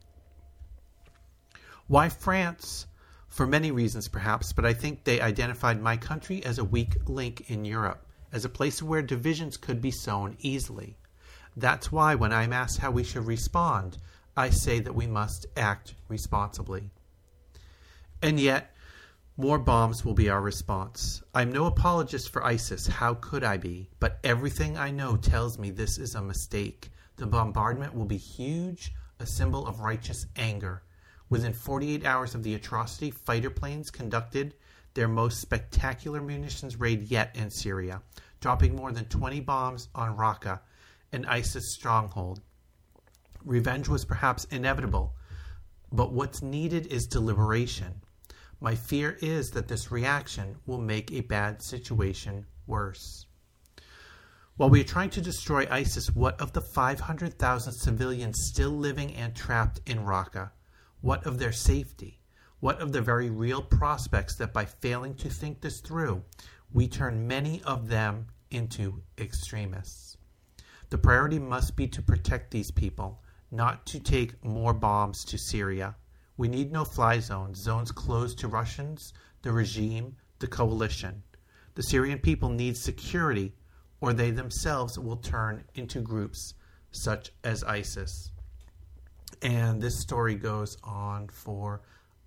Why 1.88 2.08
France 2.08 2.88
for 3.28 3.46
many 3.46 3.72
reasons 3.72 4.08
perhaps, 4.08 4.54
but 4.54 4.66
I 4.66 4.74
think 4.74 5.04
they 5.04 5.20
identified 5.20 5.82
my 5.82 5.98
country 5.98 6.46
as 6.46 6.60
a 6.60 6.64
weak 6.64 6.96
link 7.10 7.52
in 7.52 7.66
Europe, 7.66 8.08
as 8.34 8.44
a 8.44 8.50
place 8.50 8.82
where 8.82 9.04
divisions 9.04 9.56
could 9.56 9.80
be 9.80 9.92
sown 9.92 10.36
easily. 10.40 10.98
That's 11.56 11.92
why 11.92 12.16
when 12.16 12.34
I'm 12.34 12.52
asked 12.52 12.80
how 12.80 12.90
we 12.90 13.04
should 13.04 13.28
respond, 13.28 14.00
I 14.36 14.50
say 14.50 14.80
that 14.80 14.96
we 14.96 15.06
must 15.06 15.46
act 15.56 15.94
responsibly. 16.10 16.90
And 18.24 18.40
yet, 18.40 18.74
more 19.38 19.60
bombs 19.60 20.04
will 20.04 20.16
be 20.16 20.30
our 20.30 20.42
response. 20.42 21.22
I'm 21.36 21.52
no 21.52 21.66
apologist 21.66 22.30
for 22.30 22.44
ISIS, 22.44 22.88
how 22.88 23.14
could 23.14 23.44
I 23.44 23.58
be? 23.58 23.90
But 24.00 24.20
everything 24.24 24.78
I 24.78 24.90
know 24.90 25.16
tells 25.16 25.60
me 25.60 25.70
this 25.70 26.00
is 26.00 26.16
a 26.16 26.22
mistake. 26.22 26.90
The 27.18 27.28
bombardment 27.28 27.94
will 27.94 28.06
be 28.06 28.18
huge, 28.18 28.92
a 29.20 29.28
symbol 29.28 29.68
of 29.68 29.80
righteous 29.80 30.26
anger. 30.36 30.82
Within 31.30 31.54
48 31.54 32.06
hours 32.06 32.34
of 32.34 32.42
the 32.42 32.56
atrocity, 32.56 33.12
fighter 33.12 33.52
planes 33.52 33.92
conducted 33.92 34.56
their 34.94 35.08
most 35.08 35.42
spectacular 35.42 36.22
munitions 36.22 36.80
raid 36.80 37.04
yet 37.04 37.36
in 37.36 37.50
Syria, 37.50 38.02
dropping 38.40 38.76
more 38.76 38.92
than 38.92 39.06
20 39.06 39.40
bombs 39.42 39.90
on 39.96 40.18
Raqqa, 40.18 40.60
an 41.12 41.26
ISIS 41.26 41.74
stronghold. 41.74 42.42
Revenge 43.44 43.88
was 43.88 44.06
perhaps 44.06 44.46
inevitable, 44.46 45.16
but 45.92 46.14
what's 46.14 46.42
needed 46.42 46.88
is 46.88 47.08
deliberation. 47.08 48.02
My 48.60 48.76
fear 48.76 49.18
is 49.22 49.52
that 49.52 49.68
this 49.68 49.92
reaction 49.92 50.58
will 50.66 50.80
make 50.80 51.12
a 51.12 51.22
bad 51.22 51.62
situation 51.62 52.46
worse. 52.66 53.26
While 54.56 54.70
we 54.70 54.82
are 54.82 54.86
trying 54.86 55.10
to 55.12 55.22
destroy 55.22 55.68
ISIS, 55.70 56.16
what 56.16 56.40
of 56.40 56.54
the 56.54 56.62
500,000 56.62 57.74
civilians 57.74 58.46
still 58.46 58.70
living 58.70 59.14
and 59.16 59.36
trapped 59.36 59.82
in 59.86 60.00
Raqqa? 60.00 60.52
What 61.02 61.26
of 61.26 61.40
their 61.40 61.52
safety? 61.52 62.23
What 62.64 62.80
of 62.80 62.94
the 62.94 63.02
very 63.02 63.30
real 63.30 63.62
prospects 63.62 64.38
that 64.38 64.54
by 64.54 64.64
failing 64.64 65.16
to 65.16 65.30
think 65.30 65.60
this 65.60 65.82
through, 65.82 66.24
we 66.72 66.88
turn 66.88 67.28
many 67.28 67.62
of 67.64 67.90
them 67.90 68.28
into 68.52 69.04
extremists? 69.18 70.16
The 70.90 70.98
priority 70.98 71.40
must 71.40 71.76
be 71.76 71.90
to 71.90 72.02
protect 72.02 72.52
these 72.52 72.72
people, 72.72 73.22
not 73.52 73.86
to 73.88 74.00
take 74.00 74.42
more 74.46 74.74
bombs 74.74 75.26
to 75.26 75.38
Syria. 75.38 75.98
We 76.38 76.48
need 76.48 76.72
no 76.72 76.86
fly 76.86 77.20
zones, 77.20 77.60
zones 77.60 77.92
closed 77.92 78.40
to 78.40 78.48
Russians, 78.48 79.12
the 79.42 79.52
regime, 79.52 80.16
the 80.40 80.48
coalition. 80.48 81.22
The 81.76 81.84
Syrian 81.84 82.20
people 82.20 82.48
need 82.48 82.78
security, 82.78 83.52
or 84.00 84.14
they 84.14 84.32
themselves 84.32 84.98
will 84.98 85.18
turn 85.18 85.66
into 85.76 86.00
groups 86.00 86.54
such 86.92 87.34
as 87.44 87.62
ISIS. 87.66 88.32
And 89.42 89.82
this 89.82 90.00
story 90.00 90.36
goes 90.36 90.78
on 90.82 91.28
for 91.28 91.82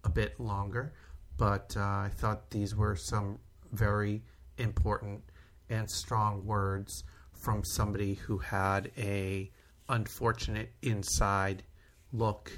a 0.07 0.09
bit 0.09 0.41
longer, 0.41 0.95
but 1.37 1.77
uh, 1.77 1.81
I 1.81 2.11
thought 2.15 2.51
these 2.51 2.75
were 2.75 2.97
some 2.97 3.39
very 3.73 4.23
important 4.57 5.23
and 5.69 5.91
strong 5.91 6.47
words 6.47 7.05
from 7.33 7.65
somebody 7.65 8.15
who 8.15 8.39
had 8.39 8.93
a 8.97 9.51
unfortunate 9.89 10.73
inside 10.81 11.65
look 12.13 12.53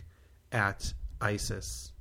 at 0.52 0.92
ISIS. 1.20 1.92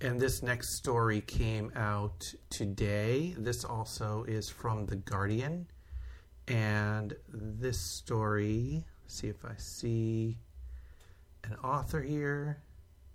And 0.00 0.20
this 0.20 0.42
next 0.42 0.76
story 0.76 1.20
came 1.20 1.72
out 1.76 2.32
today. 2.48 3.34
This 3.36 3.64
also 3.64 4.24
is 4.26 4.48
from 4.48 4.86
The 4.86 4.96
Guardian. 4.96 5.66
And 6.48 7.14
this 7.28 7.78
story 7.78 8.84
see 9.12 9.28
if 9.28 9.44
I 9.44 9.54
see 9.58 10.38
an 11.44 11.56
author 11.56 12.00
here 12.00 12.58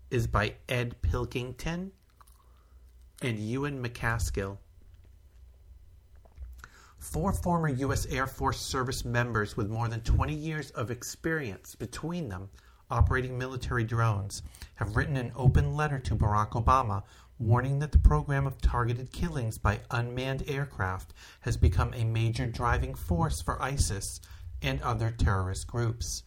is 0.09 0.27
by 0.27 0.55
Ed 0.67 1.01
Pilkington 1.01 1.91
and 3.21 3.39
Ewen 3.39 3.83
MacAskill. 3.83 4.57
Four 6.99 7.31
former 7.31 7.69
U.S. 7.69 8.05
Air 8.07 8.27
Force 8.27 8.59
service 8.59 9.05
members 9.05 9.55
with 9.55 9.69
more 9.69 9.87
than 9.87 10.01
20 10.01 10.33
years 10.33 10.71
of 10.71 10.91
experience 10.91 11.75
between 11.75 12.29
them 12.29 12.49
operating 12.89 13.37
military 13.37 13.83
drones 13.83 14.43
have 14.75 14.95
written 14.95 15.17
an 15.17 15.31
open 15.35 15.75
letter 15.75 15.99
to 15.99 16.15
Barack 16.15 16.51
Obama 16.51 17.03
warning 17.39 17.79
that 17.79 17.91
the 17.91 17.99
program 17.99 18.47
of 18.47 18.59
targeted 18.61 19.11
killings 19.11 19.57
by 19.57 19.79
unmanned 19.91 20.43
aircraft 20.47 21.13
has 21.41 21.55
become 21.55 21.93
a 21.93 22.03
major 22.03 22.47
driving 22.47 22.95
force 22.95 23.41
for 23.41 23.61
ISIS 23.61 24.19
and 24.61 24.81
other 24.81 25.11
terrorist 25.11 25.67
groups. 25.67 26.23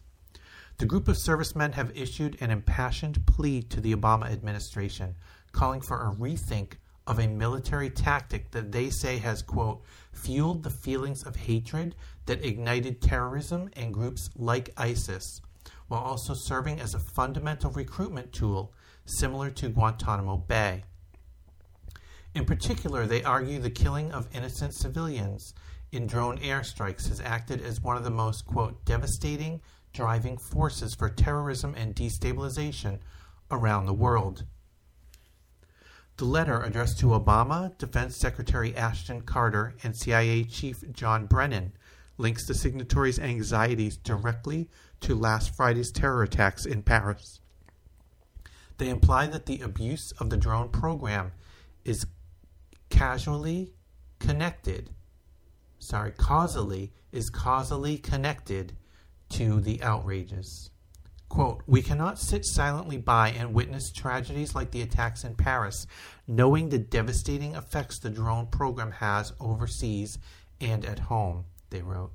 The 0.81 0.87
group 0.87 1.07
of 1.07 1.15
servicemen 1.15 1.73
have 1.73 1.95
issued 1.95 2.41
an 2.41 2.49
impassioned 2.49 3.27
plea 3.27 3.61
to 3.61 3.79
the 3.79 3.93
Obama 3.95 4.31
administration, 4.31 5.13
calling 5.51 5.79
for 5.79 6.01
a 6.01 6.11
rethink 6.11 6.77
of 7.05 7.19
a 7.19 7.27
military 7.27 7.91
tactic 7.91 8.49
that 8.49 8.71
they 8.71 8.89
say 8.89 9.19
has, 9.19 9.43
quote, 9.43 9.83
fueled 10.11 10.63
the 10.63 10.71
feelings 10.71 11.21
of 11.21 11.35
hatred 11.35 11.95
that 12.25 12.43
ignited 12.43 12.99
terrorism 12.99 13.69
and 13.73 13.93
groups 13.93 14.31
like 14.35 14.73
ISIS, 14.75 15.41
while 15.87 16.01
also 16.01 16.33
serving 16.33 16.79
as 16.79 16.95
a 16.95 16.99
fundamental 16.99 17.69
recruitment 17.69 18.33
tool 18.33 18.73
similar 19.05 19.51
to 19.51 19.69
Guantanamo 19.69 20.37
Bay. 20.37 20.83
In 22.33 22.43
particular, 22.43 23.05
they 23.05 23.23
argue 23.23 23.59
the 23.59 23.69
killing 23.69 24.11
of 24.11 24.35
innocent 24.35 24.73
civilians 24.73 25.53
in 25.91 26.07
drone 26.07 26.39
airstrikes 26.39 27.07
has 27.07 27.21
acted 27.21 27.61
as 27.61 27.81
one 27.81 27.97
of 27.97 28.03
the 28.03 28.09
most, 28.09 28.47
quote, 28.47 28.83
devastating 28.83 29.61
driving 29.93 30.37
forces 30.37 30.95
for 30.95 31.09
terrorism 31.09 31.75
and 31.75 31.95
destabilization 31.95 32.99
around 33.49 33.85
the 33.85 33.93
world. 33.93 34.45
The 36.17 36.25
letter 36.25 36.61
addressed 36.61 36.99
to 36.99 37.07
Obama, 37.07 37.77
Defense 37.77 38.15
Secretary 38.15 38.75
Ashton 38.75 39.21
Carter, 39.21 39.75
and 39.83 39.95
CIA 39.95 40.43
Chief 40.43 40.83
John 40.91 41.25
Brennan 41.25 41.73
links 42.17 42.45
the 42.45 42.53
signatories' 42.53 43.19
anxieties 43.19 43.97
directly 43.97 44.69
to 45.01 45.15
last 45.15 45.55
Friday's 45.55 45.91
terror 45.91 46.23
attacks 46.23 46.65
in 46.65 46.83
Paris. 46.83 47.39
They 48.77 48.89
imply 48.89 49.27
that 49.27 49.45
the 49.45 49.61
abuse 49.61 50.11
of 50.19 50.29
the 50.29 50.37
drone 50.37 50.69
program 50.69 51.31
is 51.83 52.05
casually 52.89 53.73
connected 54.19 54.91
sorry, 55.81 56.11
causally, 56.11 56.93
is 57.11 57.29
causally 57.29 57.97
connected 57.97 58.77
to 59.31 59.61
the 59.61 59.81
outrages. 59.81 60.69
Quote, 61.29 61.63
we 61.65 61.81
cannot 61.81 62.19
sit 62.19 62.45
silently 62.45 62.97
by 62.97 63.29
and 63.29 63.53
witness 63.53 63.89
tragedies 63.91 64.53
like 64.53 64.71
the 64.71 64.81
attacks 64.81 65.23
in 65.23 65.35
Paris, 65.35 65.87
knowing 66.27 66.67
the 66.67 66.77
devastating 66.77 67.55
effects 67.55 67.99
the 67.99 68.09
drone 68.09 68.47
program 68.47 68.91
has 68.91 69.31
overseas 69.39 70.19
and 70.59 70.83
at 70.83 70.99
home, 70.99 71.45
they 71.69 71.81
wrote. 71.81 72.11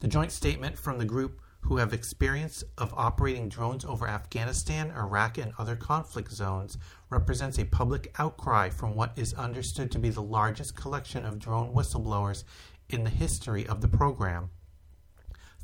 The 0.00 0.08
joint 0.08 0.32
statement 0.32 0.78
from 0.78 0.98
the 0.98 1.04
group 1.04 1.40
who 1.60 1.76
have 1.76 1.92
experience 1.92 2.64
of 2.78 2.94
operating 2.96 3.48
drones 3.48 3.84
over 3.84 4.08
Afghanistan, 4.08 4.90
Iraq, 4.92 5.36
and 5.36 5.52
other 5.58 5.76
conflict 5.76 6.30
zones 6.30 6.78
represents 7.10 7.58
a 7.58 7.64
public 7.64 8.14
outcry 8.18 8.70
from 8.70 8.94
what 8.94 9.12
is 9.16 9.34
understood 9.34 9.90
to 9.90 9.98
be 9.98 10.08
the 10.08 10.22
largest 10.22 10.76
collection 10.76 11.26
of 11.26 11.38
drone 11.38 11.74
whistleblowers 11.74 12.44
in 12.88 13.04
the 13.04 13.10
history 13.10 13.66
of 13.66 13.80
the 13.80 13.88
program. 13.88 14.48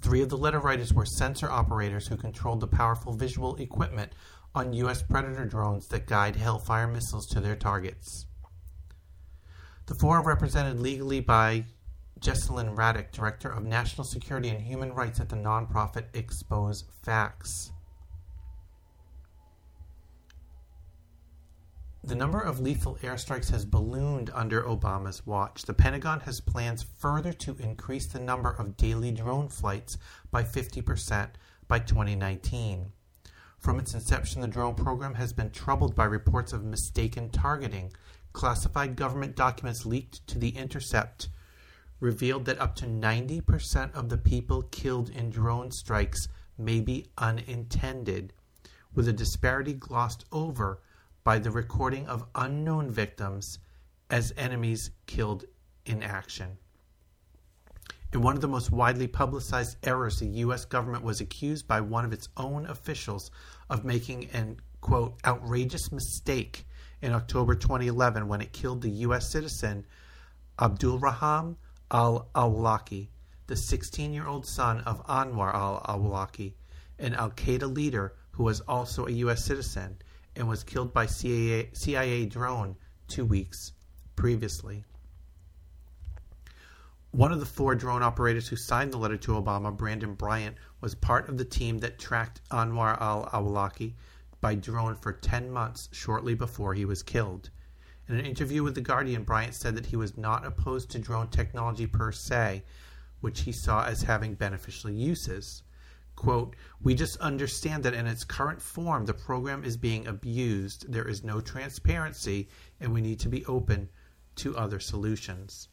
Three 0.02 0.20
of 0.20 0.28
the 0.30 0.36
letter 0.36 0.58
writers 0.58 0.92
were 0.92 1.06
sensor 1.06 1.48
operators 1.48 2.08
who 2.08 2.16
controlled 2.16 2.60
the 2.60 2.66
powerful 2.66 3.12
visual 3.12 3.54
equipment 3.56 4.12
on 4.52 4.72
U.S. 4.72 5.00
Predator 5.00 5.44
drones 5.44 5.86
that 5.88 6.08
guide 6.08 6.34
Hellfire 6.34 6.88
missiles 6.88 7.26
to 7.28 7.40
their 7.40 7.54
targets. 7.54 8.26
The 9.86 9.94
four 9.94 10.18
are 10.18 10.24
represented 10.24 10.80
legally 10.80 11.20
by 11.20 11.66
Jesselyn 12.18 12.74
Radack, 12.76 13.12
Director 13.12 13.50
of 13.50 13.64
National 13.64 14.04
Security 14.04 14.48
and 14.48 14.60
Human 14.60 14.92
Rights 14.92 15.20
at 15.20 15.28
the 15.28 15.36
nonprofit 15.36 16.06
Expose 16.14 16.84
Facts. 17.04 17.70
The 22.04 22.16
number 22.16 22.40
of 22.40 22.58
lethal 22.58 22.98
airstrikes 23.02 23.50
has 23.50 23.64
ballooned 23.64 24.28
under 24.34 24.64
Obama's 24.64 25.24
watch. 25.24 25.62
The 25.62 25.72
Pentagon 25.72 26.18
has 26.20 26.40
plans 26.40 26.84
further 26.98 27.32
to 27.34 27.56
increase 27.60 28.06
the 28.06 28.18
number 28.18 28.50
of 28.50 28.76
daily 28.76 29.12
drone 29.12 29.48
flights 29.48 29.98
by 30.32 30.42
50% 30.42 31.28
by 31.68 31.78
2019. 31.78 32.90
From 33.60 33.78
its 33.78 33.94
inception, 33.94 34.40
the 34.40 34.48
drone 34.48 34.74
program 34.74 35.14
has 35.14 35.32
been 35.32 35.50
troubled 35.50 35.94
by 35.94 36.04
reports 36.04 36.52
of 36.52 36.64
mistaken 36.64 37.30
targeting. 37.30 37.92
Classified 38.32 38.96
government 38.96 39.36
documents 39.36 39.86
leaked 39.86 40.26
to 40.26 40.40
The 40.40 40.56
Intercept 40.56 41.28
revealed 42.00 42.46
that 42.46 42.58
up 42.58 42.74
to 42.76 42.86
90% 42.86 43.94
of 43.94 44.08
the 44.08 44.18
people 44.18 44.62
killed 44.62 45.08
in 45.08 45.30
drone 45.30 45.70
strikes 45.70 46.26
may 46.58 46.80
be 46.80 47.06
unintended, 47.16 48.32
with 48.92 49.06
a 49.06 49.12
disparity 49.12 49.74
glossed 49.74 50.24
over 50.32 50.80
by 51.24 51.38
the 51.38 51.50
recording 51.50 52.06
of 52.06 52.26
unknown 52.34 52.90
victims 52.90 53.58
as 54.10 54.32
enemies 54.36 54.90
killed 55.06 55.44
in 55.86 56.02
action. 56.02 56.58
In 58.12 58.20
one 58.20 58.34
of 58.34 58.42
the 58.42 58.48
most 58.48 58.70
widely 58.70 59.06
publicized 59.06 59.78
errors, 59.84 60.18
the 60.18 60.26
U.S. 60.26 60.64
government 60.64 61.02
was 61.02 61.20
accused 61.20 61.66
by 61.66 61.80
one 61.80 62.04
of 62.04 62.12
its 62.12 62.28
own 62.36 62.66
officials 62.66 63.30
of 63.70 63.84
making 63.84 64.28
an 64.32 64.60
quote, 64.82 65.14
outrageous 65.24 65.90
mistake 65.90 66.66
in 67.00 67.12
October 67.12 67.54
2011 67.54 68.28
when 68.28 68.40
it 68.40 68.52
killed 68.52 68.82
the 68.82 68.90
U.S. 69.06 69.30
citizen 69.30 69.86
Abdulrahman 70.58 71.56
al 71.90 72.28
Awlaki, 72.34 73.08
the 73.46 73.56
16 73.56 74.12
year 74.12 74.26
old 74.26 74.44
son 74.44 74.80
of 74.80 75.06
Anwar 75.06 75.54
al 75.54 75.80
Awlaki, 75.88 76.54
an 76.98 77.14
Al 77.14 77.30
Qaeda 77.30 77.72
leader 77.72 78.14
who 78.32 78.42
was 78.42 78.60
also 78.62 79.06
a 79.06 79.12
U.S. 79.12 79.44
citizen 79.44 79.96
and 80.36 80.48
was 80.48 80.64
killed 80.64 80.92
by 80.92 81.06
CIA, 81.06 81.70
CIA 81.72 82.26
drone 82.26 82.76
two 83.08 83.24
weeks 83.24 83.72
previously. 84.16 84.84
One 87.10 87.30
of 87.30 87.40
the 87.40 87.46
four 87.46 87.74
drone 87.74 88.02
operators 88.02 88.48
who 88.48 88.56
signed 88.56 88.92
the 88.92 88.98
letter 88.98 89.18
to 89.18 89.32
Obama, 89.32 89.76
Brandon 89.76 90.14
Bryant, 90.14 90.56
was 90.80 90.94
part 90.94 91.28
of 91.28 91.36
the 91.36 91.44
team 91.44 91.78
that 91.78 91.98
tracked 91.98 92.40
Anwar 92.50 92.98
al 93.00 93.28
Awlaki 93.32 93.92
by 94.40 94.54
drone 94.54 94.94
for 94.94 95.12
10 95.12 95.50
months 95.50 95.90
shortly 95.92 96.34
before 96.34 96.72
he 96.72 96.86
was 96.86 97.02
killed. 97.02 97.50
In 98.08 98.18
an 98.18 98.24
interview 98.24 98.62
with 98.62 98.74
The 98.74 98.80
Guardian, 98.80 99.24
Bryant 99.24 99.54
said 99.54 99.76
that 99.76 99.86
he 99.86 99.96
was 99.96 100.16
not 100.16 100.46
opposed 100.46 100.90
to 100.90 100.98
drone 100.98 101.28
technology 101.28 101.86
per 101.86 102.12
se, 102.12 102.64
which 103.20 103.42
he 103.42 103.52
saw 103.52 103.84
as 103.84 104.02
having 104.02 104.34
beneficial 104.34 104.90
uses. 104.90 105.62
Quote, 106.16 106.56
We 106.82 106.94
just 106.94 107.16
understand 107.18 107.82
that 107.84 107.94
in 107.94 108.06
its 108.06 108.24
current 108.24 108.60
form, 108.60 109.06
the 109.06 109.14
program 109.14 109.64
is 109.64 109.76
being 109.76 110.06
abused, 110.06 110.90
there 110.92 111.08
is 111.08 111.24
no 111.24 111.40
transparency, 111.40 112.48
and 112.80 112.92
we 112.92 113.00
need 113.00 113.20
to 113.20 113.28
be 113.28 113.44
open 113.46 113.88
to 114.36 114.56
other 114.56 114.80
solutions. 114.80 115.68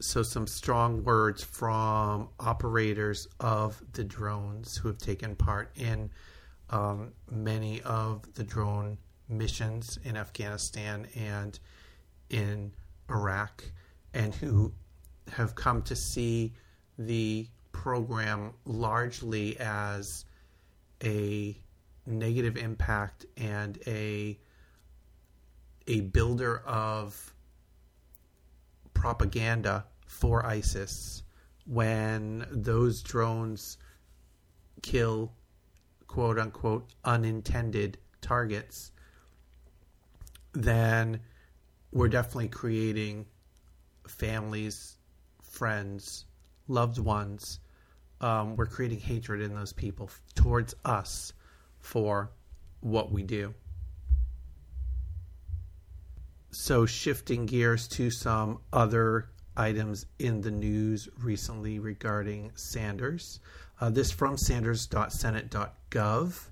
so 0.00 0.22
some 0.22 0.46
strong 0.46 1.02
words 1.04 1.42
from 1.42 2.28
operators 2.38 3.26
of 3.40 3.82
the 3.92 4.04
drones 4.04 4.76
who 4.76 4.88
have 4.88 4.98
taken 4.98 5.34
part 5.34 5.70
in 5.76 6.10
um, 6.70 7.12
many 7.30 7.80
of 7.82 8.22
the 8.34 8.44
drone 8.44 8.98
missions 9.28 9.98
in 10.04 10.16
Afghanistan 10.16 11.06
and 11.14 11.58
in 12.28 12.72
Iraq, 13.08 13.64
and 14.12 14.34
who 14.34 14.72
have 15.32 15.54
come 15.54 15.82
to 15.82 15.96
see 15.96 16.52
the 16.98 17.46
program 17.72 18.52
largely 18.64 19.58
as 19.58 20.24
a 21.02 21.56
negative 22.06 22.56
impact 22.56 23.26
and 23.36 23.78
a 23.86 24.38
a 25.88 26.00
builder 26.00 26.58
of 26.66 27.34
propaganda 28.94 29.84
for 30.06 30.44
ISIS 30.46 31.22
when 31.66 32.46
those 32.50 33.02
drones 33.02 33.76
kill 34.82 35.32
quote 36.06 36.38
unquote 36.38 36.88
unintended 37.04 37.98
targets, 38.20 38.92
then 40.52 41.20
we're 41.92 42.08
definitely 42.08 42.48
creating 42.48 43.26
families, 44.06 44.96
friends, 45.42 46.25
loved 46.68 46.98
ones. 46.98 47.60
Um, 48.20 48.56
we're 48.56 48.66
creating 48.66 49.00
hatred 49.00 49.40
in 49.42 49.54
those 49.54 49.72
people 49.72 50.10
towards 50.34 50.74
us 50.84 51.32
for 51.78 52.30
what 52.80 53.12
we 53.12 53.22
do. 53.22 53.54
So, 56.50 56.86
shifting 56.86 57.46
gears 57.46 57.86
to 57.88 58.10
some 58.10 58.60
other 58.72 59.28
items 59.56 60.06
in 60.18 60.40
the 60.40 60.50
news 60.50 61.08
recently 61.18 61.78
regarding 61.78 62.50
Sanders. 62.54 63.40
Uh, 63.80 63.90
this 63.90 64.10
from 64.10 64.38
sanders.senate.gov. 64.38 66.48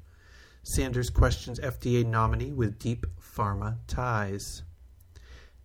Sanders 0.62 1.10
questions 1.10 1.58
FDA 1.60 2.06
nominee 2.06 2.52
with 2.52 2.78
deep 2.78 3.04
pharma 3.20 3.78
ties. 3.86 4.62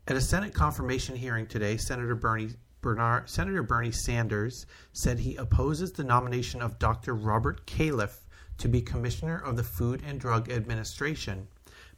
At 0.07 0.15
a 0.15 0.21
Senate 0.21 0.53
confirmation 0.53 1.15
hearing 1.15 1.45
today, 1.45 1.77
Senator 1.77 2.15
Bernie 2.15 2.49
Bernard, 2.81 3.29
Senator 3.29 3.61
Bernie 3.61 3.91
Sanders 3.91 4.65
said 4.93 5.19
he 5.19 5.35
opposes 5.35 5.91
the 5.91 6.03
nomination 6.03 6.61
of 6.61 6.79
Dr. 6.79 7.13
Robert 7.13 7.65
Califf 7.65 8.25
to 8.57 8.67
be 8.67 8.81
Commissioner 8.81 9.37
of 9.37 9.57
the 9.57 9.63
Food 9.63 10.01
and 10.05 10.19
Drug 10.19 10.49
Administration 10.49 11.47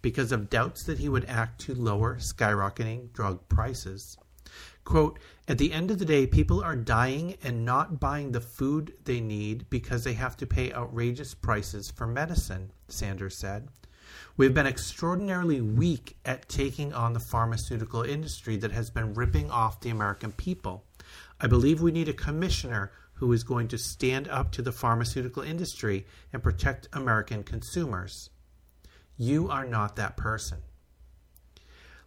because 0.02 0.32
of 0.32 0.50
doubts 0.50 0.84
that 0.86 1.00
he 1.00 1.10
would 1.10 1.26
act 1.26 1.62
to 1.62 1.76
lower 1.76 2.16
skyrocketing 2.18 3.14
drug 3.14 3.48
prices. 3.48 4.18
Quote, 4.84 5.20
at 5.48 5.60
the 5.60 5.72
end 5.72 5.92
of 5.92 6.00
the 6.00 6.06
day, 6.06 6.26
people 6.26 6.64
are 6.64 6.76
dying 6.76 7.38
and 7.44 7.64
not 7.64 8.00
buying 8.00 8.32
the 8.32 8.42
food 8.42 8.94
they 9.06 9.22
need 9.22 9.70
because 9.70 10.04
they 10.04 10.14
have 10.14 10.36
to 10.38 10.48
pay 10.48 10.74
outrageous 10.74 11.36
prices 11.36 11.92
for 11.92 12.08
medicine, 12.08 12.72
Sanders 12.88 13.38
said. 13.38 13.68
We've 14.38 14.54
been 14.54 14.68
extraordinarily 14.68 15.62
weak 15.62 16.18
at 16.26 16.50
taking 16.50 16.94
on 16.94 17.14
the 17.14 17.20
pharmaceutical 17.20 18.04
industry 18.04 18.58
that 18.58 18.72
has 18.72 18.90
been 18.90 19.14
ripping 19.14 19.52
off 19.52 19.82
the 19.82 19.90
American 19.90 20.32
people. 20.32 20.84
I 21.40 21.48
believe 21.48 21.82
we 21.82 21.92
need 21.92 22.10
a 22.10 22.14
commissioner 22.14 22.92
who 23.14 23.32
is 23.34 23.44
going 23.44 23.68
to 23.68 23.78
stand 23.78 24.28
up 24.30 24.52
to 24.52 24.62
the 24.62 24.72
pharmaceutical 24.72 25.44
industry 25.44 26.06
and 26.34 26.42
protect 26.42 26.88
American 26.94 27.44
consumers. 27.44 28.32
You 29.16 29.50
are 29.50 29.66
not 29.66 29.96
that 29.98 30.18
person. 30.18 30.60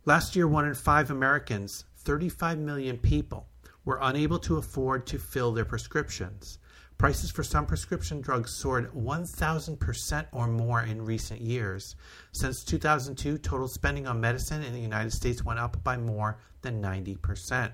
Last 0.05 0.35
year, 0.35 0.49
one 0.49 0.67
in 0.67 0.75
five 0.75 1.11
Americans, 1.11 1.85
35 1.99 2.59
million 2.59 2.99
people, 2.99 3.47
were 3.85 3.99
unable 4.03 4.39
to 4.41 4.57
afford 4.57 5.07
to 5.07 5.19
fill 5.19 5.53
their 5.53 5.65
prescriptions. 5.65 6.59
Prices 6.97 7.31
for 7.31 7.43
some 7.43 7.67
prescription 7.67 8.21
drugs 8.21 8.53
soared 8.53 8.93
1,000% 8.93 10.27
or 10.33 10.47
more 10.47 10.83
in 10.83 11.05
recent 11.05 11.41
years. 11.41 11.97
Since 12.33 12.65
2002, 12.65 13.39
total 13.39 13.69
spending 13.69 14.07
on 14.07 14.21
medicine 14.21 14.63
in 14.63 14.73
the 14.73 14.81
United 14.81 15.13
States 15.13 15.45
went 15.45 15.59
up 15.59 15.83
by 15.83 15.97
more 15.97 16.39
than 16.63 16.81
90%. 16.81 17.73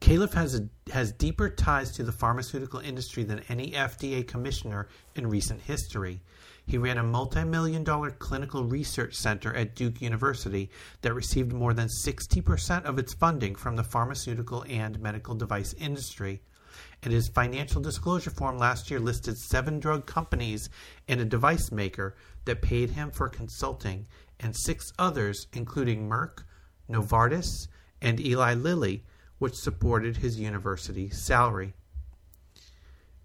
Califf 0.00 0.32
has, 0.32 0.54
a, 0.54 0.66
has 0.92 1.12
deeper 1.12 1.50
ties 1.50 1.92
to 1.92 2.02
the 2.02 2.12
pharmaceutical 2.12 2.80
industry 2.80 3.22
than 3.22 3.42
any 3.50 3.72
FDA 3.72 4.26
commissioner 4.26 4.88
in 5.14 5.28
recent 5.28 5.60
history. 5.60 6.22
He 6.66 6.78
ran 6.78 6.98
a 6.98 7.02
multi 7.02 7.44
million 7.44 7.84
dollar 7.84 8.10
clinical 8.10 8.64
research 8.64 9.14
center 9.14 9.54
at 9.54 9.74
Duke 9.74 10.00
University 10.00 10.70
that 11.02 11.12
received 11.12 11.52
more 11.52 11.74
than 11.74 11.88
60% 11.88 12.84
of 12.84 12.98
its 12.98 13.12
funding 13.12 13.54
from 13.54 13.76
the 13.76 13.84
pharmaceutical 13.84 14.64
and 14.68 14.98
medical 15.00 15.34
device 15.34 15.74
industry. 15.74 16.40
And 17.02 17.12
his 17.12 17.28
financial 17.28 17.80
disclosure 17.80 18.30
form 18.30 18.58
last 18.58 18.90
year 18.90 19.00
listed 19.00 19.38
seven 19.38 19.80
drug 19.80 20.06
companies 20.06 20.68
and 21.08 21.20
a 21.20 21.24
device 21.24 21.72
maker 21.72 22.14
that 22.44 22.62
paid 22.62 22.90
him 22.90 23.10
for 23.10 23.28
consulting, 23.28 24.06
and 24.38 24.56
six 24.56 24.92
others, 24.98 25.46
including 25.52 26.08
Merck, 26.08 26.44
Novartis, 26.88 27.68
and 28.02 28.20
Eli 28.20 28.54
Lilly, 28.54 29.04
which 29.38 29.54
supported 29.54 30.18
his 30.18 30.38
university 30.38 31.08
salary. 31.08 31.74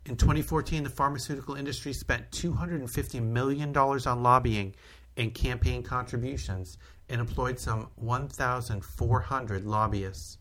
In 0.05 0.15
2014, 0.15 0.83
the 0.83 0.89
pharmaceutical 0.89 1.55
industry 1.55 1.91
spent 1.91 2.29
$250 2.31 3.21
million 3.21 3.75
on 3.75 4.23
lobbying 4.23 4.75
and 5.17 5.33
campaign 5.33 5.81
contributions 5.81 6.77
and 7.09 7.19
employed 7.19 7.59
some 7.59 7.89
1,400 7.95 9.65
lobbyists. 9.65 10.37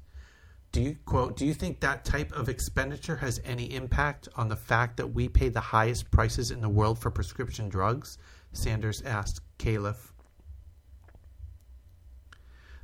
Do 0.75 0.83
you 0.83 0.97
quote, 1.07 1.37
do 1.37 1.47
you 1.47 1.55
think 1.55 1.79
that 1.79 2.05
type 2.05 2.33
of 2.33 2.49
expenditure 2.49 3.15
has 3.15 3.41
any 3.45 3.73
impact 3.73 4.29
on 4.35 4.49
the 4.49 4.57
fact 4.57 4.97
that 4.97 5.07
we 5.07 5.29
pay 5.29 5.49
the 5.49 5.61
highest 5.61 6.11
prices 6.11 6.51
in 6.51 6.61
the 6.61 6.69
world 6.69 6.99
for 6.99 7.13
prescription 7.13 7.69
drugs? 7.69 8.19
Sanders 8.53 9.01
asked 9.03 9.41
Califf. 9.57 10.11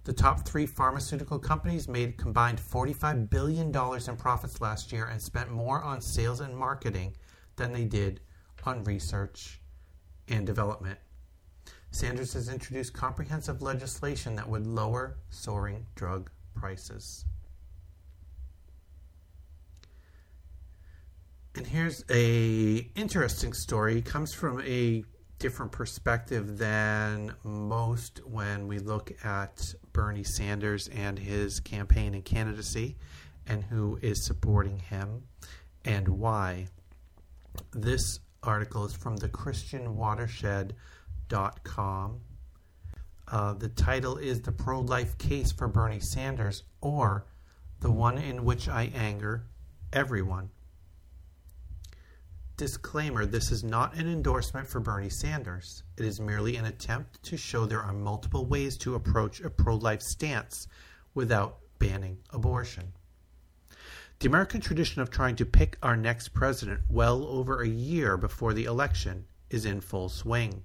The 0.05 0.12
top 0.12 0.46
three 0.46 0.66
pharmaceutical 0.66 1.40
companies 1.40 1.88
made 1.88 2.16
combined 2.16 2.61
$45 2.61 3.29
billion 3.29 3.74
in 3.74 4.16
profits 4.16 4.61
last 4.61 4.92
year 4.92 5.07
and 5.07 5.20
spent 5.20 5.50
more 5.50 5.83
on 5.83 6.00
sales 6.00 6.38
and 6.38 6.57
marketing 6.57 7.16
than 7.57 7.72
they 7.72 7.87
did 7.87 8.20
on 8.62 8.85
research 8.85 9.61
and 10.29 10.46
development. 10.46 11.00
Sanders 11.90 12.35
has 12.35 12.48
introduced 12.48 12.92
comprehensive 12.92 13.62
legislation 13.62 14.37
that 14.37 14.48
would 14.48 14.64
lower 14.64 15.16
soaring 15.29 15.87
drug 15.96 16.31
prices. 16.55 17.24
And 21.56 21.66
here's 21.66 22.04
a 22.08 22.88
interesting 22.94 23.52
story. 23.52 23.98
It 23.98 24.04
comes 24.04 24.32
from 24.32 24.60
a 24.60 25.02
different 25.40 25.72
perspective 25.72 26.58
than 26.58 27.34
most 27.42 28.20
when 28.24 28.68
we 28.68 28.78
look 28.78 29.10
at 29.24 29.60
Bernie 29.92 30.22
Sanders 30.22 30.86
and 30.88 31.18
his 31.18 31.58
campaign 31.58 32.14
and 32.14 32.24
candidacy 32.24 32.96
and 33.48 33.64
who 33.64 33.98
is 34.00 34.24
supporting 34.24 34.78
him 34.78 35.24
and 35.84 36.06
why. 36.08 36.68
This 37.72 38.20
article 38.44 38.84
is 38.84 38.94
from 38.94 39.16
the 39.16 39.28
christianwatershed.com. 39.28 42.20
Uh, 43.26 43.54
the 43.54 43.68
title 43.70 44.18
is 44.18 44.42
The 44.42 44.52
Pro 44.52 44.78
Life 44.80 45.18
Case 45.18 45.50
for 45.50 45.66
Bernie 45.66 45.98
Sanders 46.00 46.62
or 46.80 47.26
The 47.80 47.90
One 47.90 48.18
in 48.18 48.44
Which 48.44 48.68
I 48.68 48.92
Anger 48.94 49.46
Everyone. 49.92 50.50
Disclaimer 52.61 53.25
this 53.25 53.51
is 53.51 53.64
not 53.64 53.94
an 53.94 54.07
endorsement 54.07 54.68
for 54.68 54.81
Bernie 54.81 55.09
Sanders. 55.09 55.83
It 55.96 56.05
is 56.05 56.20
merely 56.20 56.57
an 56.57 56.66
attempt 56.66 57.23
to 57.23 57.38
show 57.38 57.64
there 57.64 57.81
are 57.81 57.94
multiple 57.94 58.44
ways 58.44 58.77
to 58.79 58.96
approach 58.96 59.40
a 59.40 59.49
pro 59.49 59.77
life 59.77 60.03
stance 60.03 60.68
without 61.14 61.61
banning 61.79 62.18
abortion. 62.29 62.92
The 64.18 64.29
American 64.29 64.61
tradition 64.61 65.01
of 65.01 65.09
trying 65.09 65.37
to 65.37 65.46
pick 65.46 65.79
our 65.83 65.96
next 65.96 66.35
president 66.35 66.81
well 66.90 67.25
over 67.25 67.62
a 67.62 67.66
year 67.66 68.18
before 68.18 68.53
the 68.53 68.66
election 68.66 69.25
is 69.49 69.64
in 69.64 69.81
full 69.81 70.11
swing. 70.11 70.62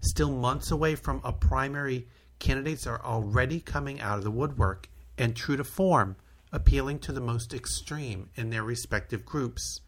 Still 0.00 0.32
months 0.32 0.70
away 0.70 0.94
from 0.94 1.22
a 1.24 1.32
primary, 1.32 2.06
candidates 2.38 2.86
are 2.86 3.02
already 3.02 3.60
coming 3.60 3.98
out 3.98 4.18
of 4.18 4.24
the 4.24 4.30
woodwork 4.30 4.90
and, 5.16 5.34
true 5.34 5.56
to 5.56 5.64
form, 5.64 6.16
appealing 6.52 6.98
to 6.98 7.12
the 7.12 7.20
most 7.22 7.54
extreme 7.54 8.28
in 8.34 8.50
their 8.50 8.62
respective 8.62 9.24
groups. 9.24 9.80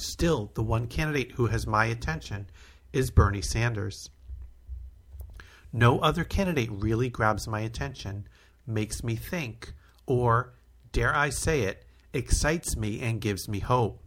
Still, 0.00 0.50
the 0.54 0.62
one 0.62 0.86
candidate 0.86 1.32
who 1.32 1.46
has 1.46 1.66
my 1.66 1.86
attention 1.86 2.50
is 2.92 3.10
Bernie 3.10 3.42
Sanders. 3.42 4.10
No 5.72 5.98
other 6.00 6.24
candidate 6.24 6.70
really 6.72 7.08
grabs 7.08 7.46
my 7.46 7.60
attention, 7.60 8.26
makes 8.66 9.04
me 9.04 9.16
think, 9.16 9.74
or, 10.06 10.54
dare 10.92 11.14
I 11.14 11.28
say 11.30 11.62
it, 11.62 11.84
excites 12.12 12.76
me 12.76 13.00
and 13.00 13.20
gives 13.20 13.48
me 13.48 13.58
hope. 13.60 14.02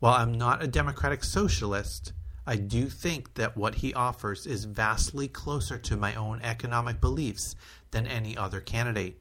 While 0.00 0.14
I'm 0.14 0.32
not 0.32 0.62
a 0.62 0.66
democratic 0.66 1.22
socialist, 1.22 2.12
I 2.44 2.56
do 2.56 2.88
think 2.88 3.34
that 3.34 3.56
what 3.56 3.76
he 3.76 3.94
offers 3.94 4.46
is 4.46 4.64
vastly 4.64 5.28
closer 5.28 5.78
to 5.78 5.96
my 5.96 6.14
own 6.16 6.40
economic 6.42 7.00
beliefs 7.00 7.54
than 7.92 8.06
any 8.06 8.36
other 8.36 8.60
candidate. 8.60 9.20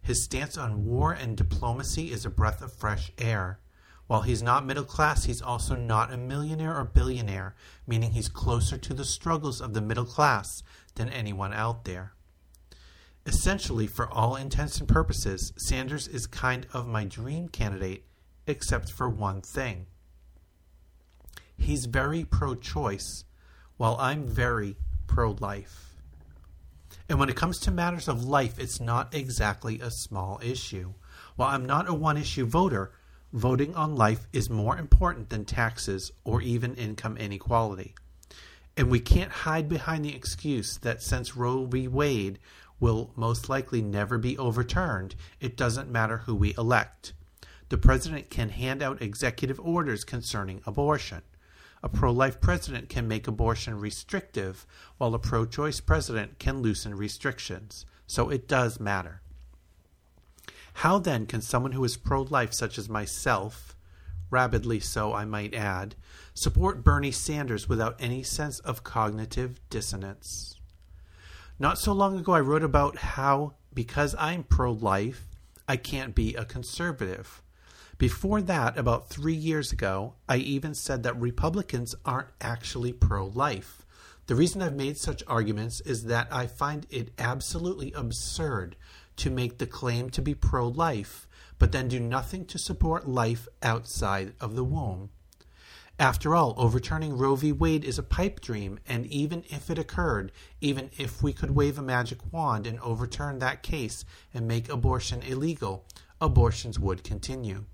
His 0.00 0.22
stance 0.22 0.56
on 0.56 0.86
war 0.86 1.12
and 1.12 1.36
diplomacy 1.36 2.10
is 2.10 2.24
a 2.24 2.30
breath 2.30 2.62
of 2.62 2.72
fresh 2.72 3.12
air. 3.18 3.58
While 4.06 4.22
he's 4.22 4.42
not 4.42 4.66
middle 4.66 4.84
class, 4.84 5.24
he's 5.24 5.40
also 5.40 5.74
not 5.74 6.12
a 6.12 6.16
millionaire 6.16 6.76
or 6.76 6.84
billionaire, 6.84 7.54
meaning 7.86 8.12
he's 8.12 8.28
closer 8.28 8.76
to 8.76 8.94
the 8.94 9.04
struggles 9.04 9.60
of 9.60 9.72
the 9.72 9.80
middle 9.80 10.04
class 10.04 10.62
than 10.94 11.08
anyone 11.08 11.54
out 11.54 11.84
there. 11.84 12.12
Essentially, 13.26 13.86
for 13.86 14.12
all 14.12 14.36
intents 14.36 14.78
and 14.78 14.86
purposes, 14.86 15.52
Sanders 15.56 16.06
is 16.06 16.26
kind 16.26 16.66
of 16.74 16.86
my 16.86 17.04
dream 17.04 17.48
candidate, 17.48 18.04
except 18.46 18.92
for 18.92 19.08
one 19.08 19.40
thing. 19.40 19.86
He's 21.56 21.86
very 21.86 22.24
pro 22.24 22.54
choice, 22.54 23.24
while 23.78 23.96
I'm 23.98 24.26
very 24.26 24.76
pro 25.06 25.30
life. 25.40 25.94
And 27.08 27.18
when 27.18 27.30
it 27.30 27.36
comes 27.36 27.58
to 27.60 27.70
matters 27.70 28.08
of 28.08 28.24
life, 28.24 28.58
it's 28.58 28.80
not 28.80 29.14
exactly 29.14 29.80
a 29.80 29.90
small 29.90 30.38
issue. 30.42 30.92
While 31.36 31.48
I'm 31.48 31.64
not 31.64 31.88
a 31.88 31.94
one 31.94 32.18
issue 32.18 32.44
voter, 32.44 32.92
voting 33.34 33.74
on 33.74 33.96
life 33.96 34.28
is 34.32 34.48
more 34.48 34.78
important 34.78 35.28
than 35.28 35.44
taxes 35.44 36.12
or 36.22 36.40
even 36.40 36.72
income 36.76 37.16
inequality. 37.16 37.92
And 38.76 38.88
we 38.88 39.00
can't 39.00 39.30
hide 39.30 39.68
behind 39.68 40.04
the 40.04 40.14
excuse 40.14 40.78
that 40.78 41.02
since 41.02 41.36
Roe 41.36 41.66
v. 41.66 41.88
Wade 41.88 42.38
will 42.78 43.12
most 43.16 43.48
likely 43.48 43.82
never 43.82 44.18
be 44.18 44.38
overturned, 44.38 45.16
it 45.40 45.56
doesn't 45.56 45.90
matter 45.90 46.18
who 46.18 46.34
we 46.36 46.54
elect. 46.56 47.12
The 47.70 47.78
president 47.78 48.30
can 48.30 48.50
hand 48.50 48.82
out 48.82 49.02
executive 49.02 49.58
orders 49.58 50.04
concerning 50.04 50.60
abortion. 50.64 51.22
A 51.82 51.88
pro 51.88 52.12
life 52.12 52.40
president 52.40 52.88
can 52.88 53.08
make 53.08 53.26
abortion 53.26 53.80
restrictive, 53.80 54.64
while 54.96 55.12
a 55.12 55.18
pro 55.18 55.44
choice 55.44 55.80
president 55.80 56.38
can 56.38 56.62
loosen 56.62 56.94
restrictions. 56.94 57.84
So 58.06 58.30
it 58.30 58.46
does 58.46 58.78
matter. 58.78 59.22
How 60.78 60.98
then 60.98 61.26
can 61.26 61.40
someone 61.40 61.72
who 61.72 61.84
is 61.84 61.96
pro 61.96 62.22
life, 62.22 62.52
such 62.52 62.78
as 62.78 62.88
myself, 62.88 63.74
rabidly 64.28 64.80
so 64.80 65.14
I 65.14 65.24
might 65.24 65.54
add, 65.54 65.94
support 66.34 66.84
Bernie 66.84 67.12
Sanders 67.12 67.68
without 67.68 67.96
any 67.98 68.22
sense 68.22 68.58
of 68.58 68.84
cognitive 68.84 69.60
dissonance? 69.70 70.56
Not 71.58 71.78
so 71.78 71.92
long 71.92 72.18
ago, 72.18 72.32
I 72.32 72.40
wrote 72.40 72.64
about 72.64 72.98
how, 72.98 73.54
because 73.72 74.16
I'm 74.18 74.42
pro 74.42 74.72
life, 74.72 75.28
I 75.68 75.76
can't 75.76 76.14
be 76.14 76.34
a 76.34 76.44
conservative. 76.44 77.40
Before 77.96 78.42
that, 78.42 78.76
about 78.76 79.08
three 79.08 79.34
years 79.34 79.70
ago, 79.70 80.14
I 80.28 80.36
even 80.38 80.74
said 80.74 81.04
that 81.04 81.18
Republicans 81.18 81.94
aren't 82.04 82.28
actually 82.40 82.92
pro 82.92 83.26
life. 83.26 83.86
The 84.26 84.34
reason 84.34 84.60
I've 84.60 84.74
made 84.74 84.98
such 84.98 85.22
arguments 85.28 85.80
is 85.82 86.04
that 86.06 86.26
I 86.32 86.48
find 86.48 86.86
it 86.90 87.12
absolutely 87.18 87.92
absurd 87.92 88.74
to 89.16 89.30
make 89.30 89.58
the 89.58 89.66
claim 89.66 90.10
to 90.10 90.22
be 90.22 90.34
pro 90.34 90.68
life, 90.68 91.28
but 91.58 91.72
then 91.72 91.88
do 91.88 92.00
nothing 92.00 92.44
to 92.46 92.58
support 92.58 93.08
life 93.08 93.48
outside 93.62 94.34
of 94.40 94.56
the 94.56 94.64
womb. 94.64 95.10
After 95.98 96.34
all, 96.34 96.54
overturning 96.56 97.16
Roe 97.16 97.36
v. 97.36 97.52
Wade 97.52 97.84
is 97.84 97.98
a 97.98 98.02
pipe 98.02 98.40
dream, 98.40 98.80
and 98.84 99.06
even 99.06 99.44
if 99.48 99.70
it 99.70 99.78
occurred, 99.78 100.32
even 100.60 100.90
if 100.98 101.22
we 101.22 101.32
could 101.32 101.52
wave 101.52 101.78
a 101.78 101.82
magic 101.82 102.18
wand 102.32 102.66
and 102.66 102.80
overturn 102.80 103.38
that 103.38 103.62
case 103.62 104.04
and 104.32 104.48
make 104.48 104.68
abortion 104.68 105.22
illegal, 105.22 105.86
abortions 106.20 106.80
would 106.80 107.04
continue. 107.04 107.66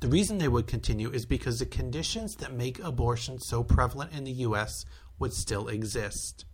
The 0.00 0.08
reason 0.08 0.38
they 0.38 0.48
would 0.48 0.66
continue 0.66 1.10
is 1.10 1.24
because 1.24 1.58
the 1.58 1.66
conditions 1.66 2.36
that 2.36 2.52
make 2.52 2.78
abortion 2.78 3.38
so 3.38 3.62
prevalent 3.62 4.12
in 4.12 4.24
the 4.24 4.32
U.S. 4.32 4.84
would 5.18 5.32
still 5.32 5.68
exist. 5.68 6.44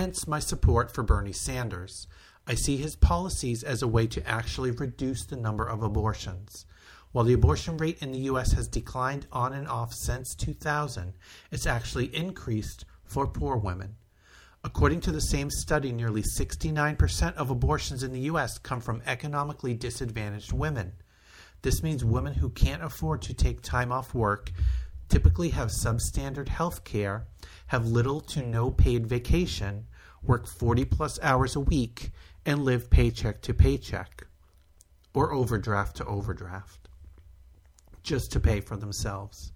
Hence 0.00 0.26
my 0.26 0.38
support 0.38 0.90
for 0.90 1.02
Bernie 1.02 1.30
Sanders. 1.30 2.06
I 2.46 2.54
see 2.54 2.78
his 2.78 2.96
policies 2.96 3.62
as 3.62 3.82
a 3.82 3.86
way 3.86 4.06
to 4.06 4.26
actually 4.26 4.70
reduce 4.70 5.26
the 5.26 5.36
number 5.36 5.66
of 5.66 5.82
abortions. 5.82 6.64
While 7.12 7.26
the 7.26 7.34
abortion 7.34 7.76
rate 7.76 7.98
in 8.00 8.10
the 8.10 8.20
U.S. 8.20 8.52
has 8.52 8.66
declined 8.66 9.26
on 9.30 9.52
and 9.52 9.68
off 9.68 9.92
since 9.92 10.34
2000, 10.34 11.12
it's 11.50 11.66
actually 11.66 12.16
increased 12.16 12.86
for 13.04 13.26
poor 13.26 13.58
women. 13.58 13.96
According 14.64 15.02
to 15.02 15.12
the 15.12 15.20
same 15.20 15.50
study, 15.50 15.92
nearly 15.92 16.22
69% 16.22 17.34
of 17.34 17.50
abortions 17.50 18.02
in 18.02 18.14
the 18.14 18.20
U.S. 18.20 18.56
come 18.56 18.80
from 18.80 19.02
economically 19.04 19.74
disadvantaged 19.74 20.54
women. 20.54 20.94
This 21.60 21.82
means 21.82 22.06
women 22.06 22.32
who 22.32 22.48
can't 22.48 22.82
afford 22.82 23.20
to 23.20 23.34
take 23.34 23.60
time 23.60 23.92
off 23.92 24.14
work 24.14 24.50
typically 25.10 25.50
have 25.50 25.68
substandard 25.68 26.48
health 26.48 26.84
care, 26.84 27.26
have 27.70 27.86
little 27.86 28.20
to 28.20 28.42
no 28.42 28.68
paid 28.68 29.06
vacation, 29.06 29.86
work 30.24 30.44
40 30.48 30.84
plus 30.86 31.20
hours 31.22 31.54
a 31.54 31.60
week, 31.60 32.10
and 32.44 32.64
live 32.64 32.90
paycheck 32.90 33.40
to 33.42 33.54
paycheck 33.54 34.26
or 35.14 35.32
overdraft 35.32 35.96
to 35.96 36.04
overdraft 36.04 36.88
just 38.02 38.32
to 38.32 38.40
pay 38.40 38.60
for 38.60 38.76
themselves. 38.76 39.52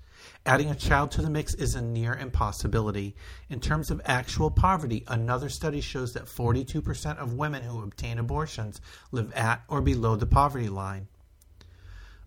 Adding 0.47 0.71
a 0.71 0.77
child 0.77 1.11
to 1.11 1.23
the 1.23 1.29
mix 1.29 1.55
is 1.55 1.75
a 1.75 1.83
near 1.83 2.15
impossibility. 2.15 3.17
In 3.51 3.59
terms 3.59 3.91
of 3.91 4.01
actual 4.05 4.49
poverty, 4.49 5.03
another 5.09 5.49
study 5.49 5.81
shows 5.81 6.13
that 6.13 6.27
42% 6.27 7.19
of 7.19 7.33
women 7.33 7.65
who 7.65 7.83
obtain 7.83 8.21
abortions 8.21 8.81
live 9.11 9.33
at 9.33 9.65
or 9.67 9.81
below 9.81 10.15
the 10.15 10.25
poverty 10.25 10.69
line. 10.69 11.09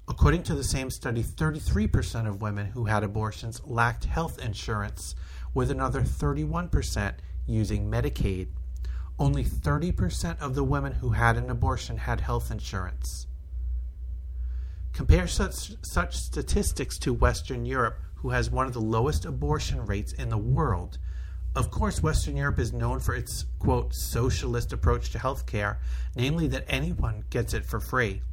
According 0.10 0.44
to 0.44 0.56
the 0.56 0.64
same 0.64 0.90
study, 0.90 1.24
33% 1.24 2.28
of 2.28 2.42
women 2.42 2.68
who 2.68 2.86
had 2.86 3.04
abortions 3.04 3.62
lacked 3.66 4.06
health 4.06 4.40
insurance, 4.40 5.16
with 5.58 5.72
another 5.72 6.02
31% 6.02 7.16
using 7.48 7.90
Medicaid. 7.90 8.50
Only 9.18 9.44
30% 9.44 10.40
of 10.40 10.54
the 10.54 10.64
women 10.64 10.94
who 10.94 11.10
had 11.10 11.36
an 11.36 11.50
abortion 11.50 11.98
had 11.98 12.22
health 12.22 12.52
insurance. 12.52 13.26
Compare 14.94 15.26
such, 15.26 15.72
such 15.82 16.16
statistics 16.16 17.00
to 17.00 17.12
Western 17.12 17.66
Europe, 17.66 17.98
who 18.18 18.30
has 18.30 18.52
one 18.52 18.68
of 18.68 18.74
the 18.74 18.80
lowest 18.80 19.26
abortion 19.26 19.84
rates 19.84 20.14
in 20.14 20.30
the 20.30 20.38
world. 20.38 21.00
Of 21.56 21.72
course, 21.72 22.04
Western 22.04 22.38
Europe 22.38 22.60
is 22.60 22.72
known 22.72 23.00
for 23.00 23.16
its, 23.16 23.46
quote, 23.58 23.96
socialist 23.96 24.72
approach 24.72 25.10
to 25.10 25.18
healthcare, 25.18 25.78
namely 26.16 26.46
that 26.50 26.66
anyone 26.68 27.24
gets 27.32 27.56
it 27.56 27.66
for 27.66 27.80
free. 27.80 28.22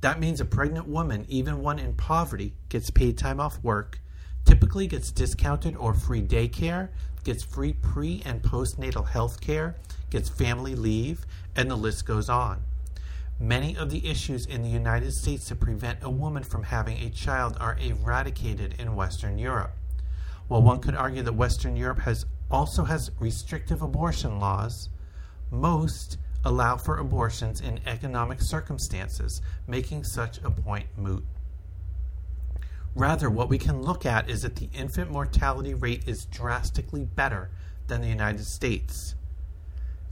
That 0.00 0.20
means 0.20 0.38
a 0.38 0.44
pregnant 0.44 0.86
woman, 0.86 1.24
even 1.30 1.62
one 1.62 1.78
in 1.78 1.94
poverty, 1.94 2.52
gets 2.68 2.90
paid 2.90 3.16
time 3.16 3.40
off 3.40 3.58
work, 3.64 4.00
typically 4.44 4.86
gets 4.86 5.10
discounted 5.10 5.76
or 5.76 5.94
free 5.94 6.22
daycare, 6.22 6.88
gets 7.24 7.42
free 7.42 7.72
pre 7.72 8.22
and 8.24 8.42
postnatal 8.42 9.08
health 9.08 9.40
care, 9.40 9.76
gets 10.10 10.28
family 10.28 10.74
leave, 10.74 11.26
and 11.56 11.70
the 11.70 11.76
list 11.76 12.06
goes 12.06 12.28
on. 12.28 12.62
Many 13.40 13.76
of 13.76 13.90
the 13.90 14.08
issues 14.08 14.46
in 14.46 14.62
the 14.62 14.68
United 14.68 15.12
States 15.12 15.48
that 15.48 15.58
prevent 15.58 15.98
a 16.02 16.10
woman 16.10 16.44
from 16.44 16.64
having 16.64 16.98
a 16.98 17.10
child 17.10 17.56
are 17.58 17.76
eradicated 17.80 18.76
in 18.78 18.94
Western 18.94 19.38
Europe. 19.38 19.72
While 20.46 20.62
one 20.62 20.80
could 20.80 20.94
argue 20.94 21.22
that 21.22 21.34
Western 21.34 21.74
Europe 21.74 22.00
has 22.00 22.26
also 22.50 22.84
has 22.84 23.10
restrictive 23.18 23.82
abortion 23.82 24.38
laws, 24.38 24.88
most 25.50 26.18
allow 26.44 26.76
for 26.76 26.98
abortions 26.98 27.60
in 27.60 27.80
economic 27.86 28.40
circumstances, 28.40 29.40
making 29.66 30.04
such 30.04 30.38
a 30.44 30.50
point 30.50 30.86
moot. 30.96 31.24
Rather, 32.94 33.28
what 33.28 33.48
we 33.48 33.58
can 33.58 33.82
look 33.82 34.06
at 34.06 34.30
is 34.30 34.42
that 34.42 34.56
the 34.56 34.68
infant 34.72 35.10
mortality 35.10 35.74
rate 35.74 36.04
is 36.06 36.26
drastically 36.26 37.04
better 37.04 37.50
than 37.88 38.00
the 38.00 38.08
United 38.08 38.44
States. 38.44 39.16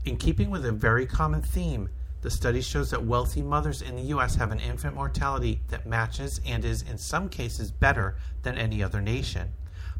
In 0.03 0.17
keeping 0.17 0.49
with 0.49 0.65
a 0.65 0.71
very 0.73 1.05
common 1.05 1.41
theme, 1.41 1.89
The 2.23 2.31
study 2.31 2.61
shows 2.61 2.89
that 2.91 3.03
wealthy 3.03 3.41
mothers 3.41 3.81
in 3.81 3.97
the 3.97 4.03
U.S. 4.03 4.35
have 4.35 4.53
an 4.53 4.61
infant 4.61 4.95
mortality 4.95 5.59
that 5.67 5.85
matches 5.85 6.39
and 6.45 6.63
is, 6.63 6.81
in 6.81 6.97
some 6.97 7.27
cases, 7.27 7.69
better 7.69 8.15
than 8.43 8.57
any 8.57 8.81
other 8.81 9.01
nation. 9.01 9.51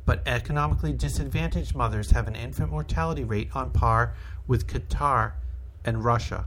But 0.06 0.24
economically 0.26 0.94
disadvantaged 0.94 1.76
mothers 1.76 2.12
have 2.12 2.30
an 2.30 2.36
infant 2.38 2.72
mortality 2.72 3.26
rate 3.26 3.50
on 3.54 3.72
par 3.72 4.16
with 4.48 4.68
Qatar 4.68 5.34
and 5.84 6.06
Russia. 6.06 6.46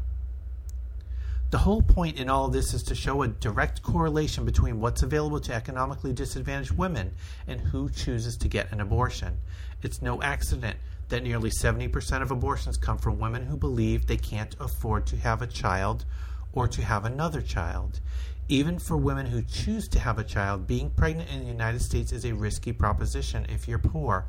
The 1.51 1.59
whole 1.59 1.80
point 1.80 2.18
in 2.18 2.28
all 2.28 2.49
this 2.49 2.74
is 2.74 2.82
to 2.84 2.94
show 2.97 3.22
a 3.22 3.28
direct 3.28 3.80
correlation 3.80 4.44
between 4.44 4.80
what's 4.80 5.05
available 5.05 5.38
to 5.40 5.55
economically 5.55 6.12
disadvantaged 6.12 6.72
women 6.72 7.12
and 7.47 7.61
who 7.61 7.88
chooses 7.88 8.36
to 8.38 8.49
get 8.49 8.72
an 8.72 8.80
abortion. 8.80 9.38
It's 9.80 10.03
no 10.03 10.20
accident 10.22 10.76
that 11.09 11.22
nearly 11.22 11.51
70% 11.51 12.20
of 12.20 12.32
abortions 12.32 12.76
come 12.76 12.99
from 12.99 13.20
women 13.20 13.47
who 13.47 13.57
believe 13.57 14.07
they 14.07 14.16
can't 14.16 14.57
afford 14.59 15.07
to 15.07 15.16
have 15.18 15.40
a 15.40 15.47
child 15.47 16.05
or 16.53 16.66
to 16.66 16.82
have 16.82 17.05
another 17.05 17.40
child. 17.40 18.01
Even 18.49 18.80
for 18.80 18.97
women 18.97 19.26
who 19.26 19.42
choose 19.42 19.86
to 19.88 20.01
have 20.01 20.18
a 20.18 20.24
child, 20.24 20.66
being 20.66 20.90
pregnant 20.90 21.30
in 21.30 21.40
the 21.40 21.47
United 21.47 21.80
States 21.80 22.11
is 22.11 22.24
a 22.24 22.34
risky 22.34 22.72
proposition 22.72 23.47
if 23.49 23.68
you're 23.68 23.78
poor. 23.78 24.26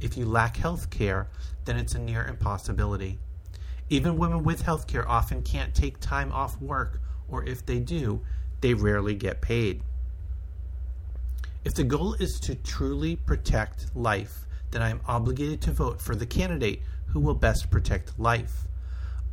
If 0.00 0.16
you 0.16 0.24
lack 0.24 0.56
health 0.56 0.88
care, 0.88 1.28
then 1.66 1.76
it's 1.76 1.94
a 1.94 1.98
near 1.98 2.24
impossibility. 2.26 3.18
Even 3.88 4.18
women 4.18 4.42
with 4.42 4.62
health 4.62 4.86
care 4.86 5.08
often 5.08 5.42
can't 5.42 5.74
take 5.74 6.00
time 6.00 6.32
off 6.32 6.60
work, 6.60 7.00
or 7.28 7.44
if 7.44 7.64
they 7.64 7.78
do, 7.78 8.20
they 8.60 8.74
rarely 8.74 9.14
get 9.14 9.40
paid. 9.40 9.82
If 11.64 11.74
the 11.74 11.84
goal 11.84 12.14
is 12.14 12.40
to 12.40 12.54
truly 12.54 13.16
protect 13.16 13.94
life, 13.94 14.46
then 14.70 14.82
I 14.82 14.90
am 14.90 15.00
obligated 15.06 15.60
to 15.62 15.72
vote 15.72 16.00
for 16.00 16.16
the 16.16 16.26
candidate 16.26 16.82
who 17.06 17.20
will 17.20 17.34
best 17.34 17.70
protect 17.70 18.18
life. 18.18 18.66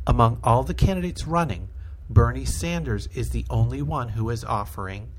Among 0.06 0.38
all 0.44 0.62
the 0.62 0.74
candidates 0.74 1.26
running, 1.26 1.68
Bernie 2.08 2.44
Sanders 2.44 3.08
is 3.14 3.30
the 3.30 3.46
only 3.50 3.82
one 3.82 4.10
who 4.10 4.30
is 4.30 4.44
offering 4.44 5.10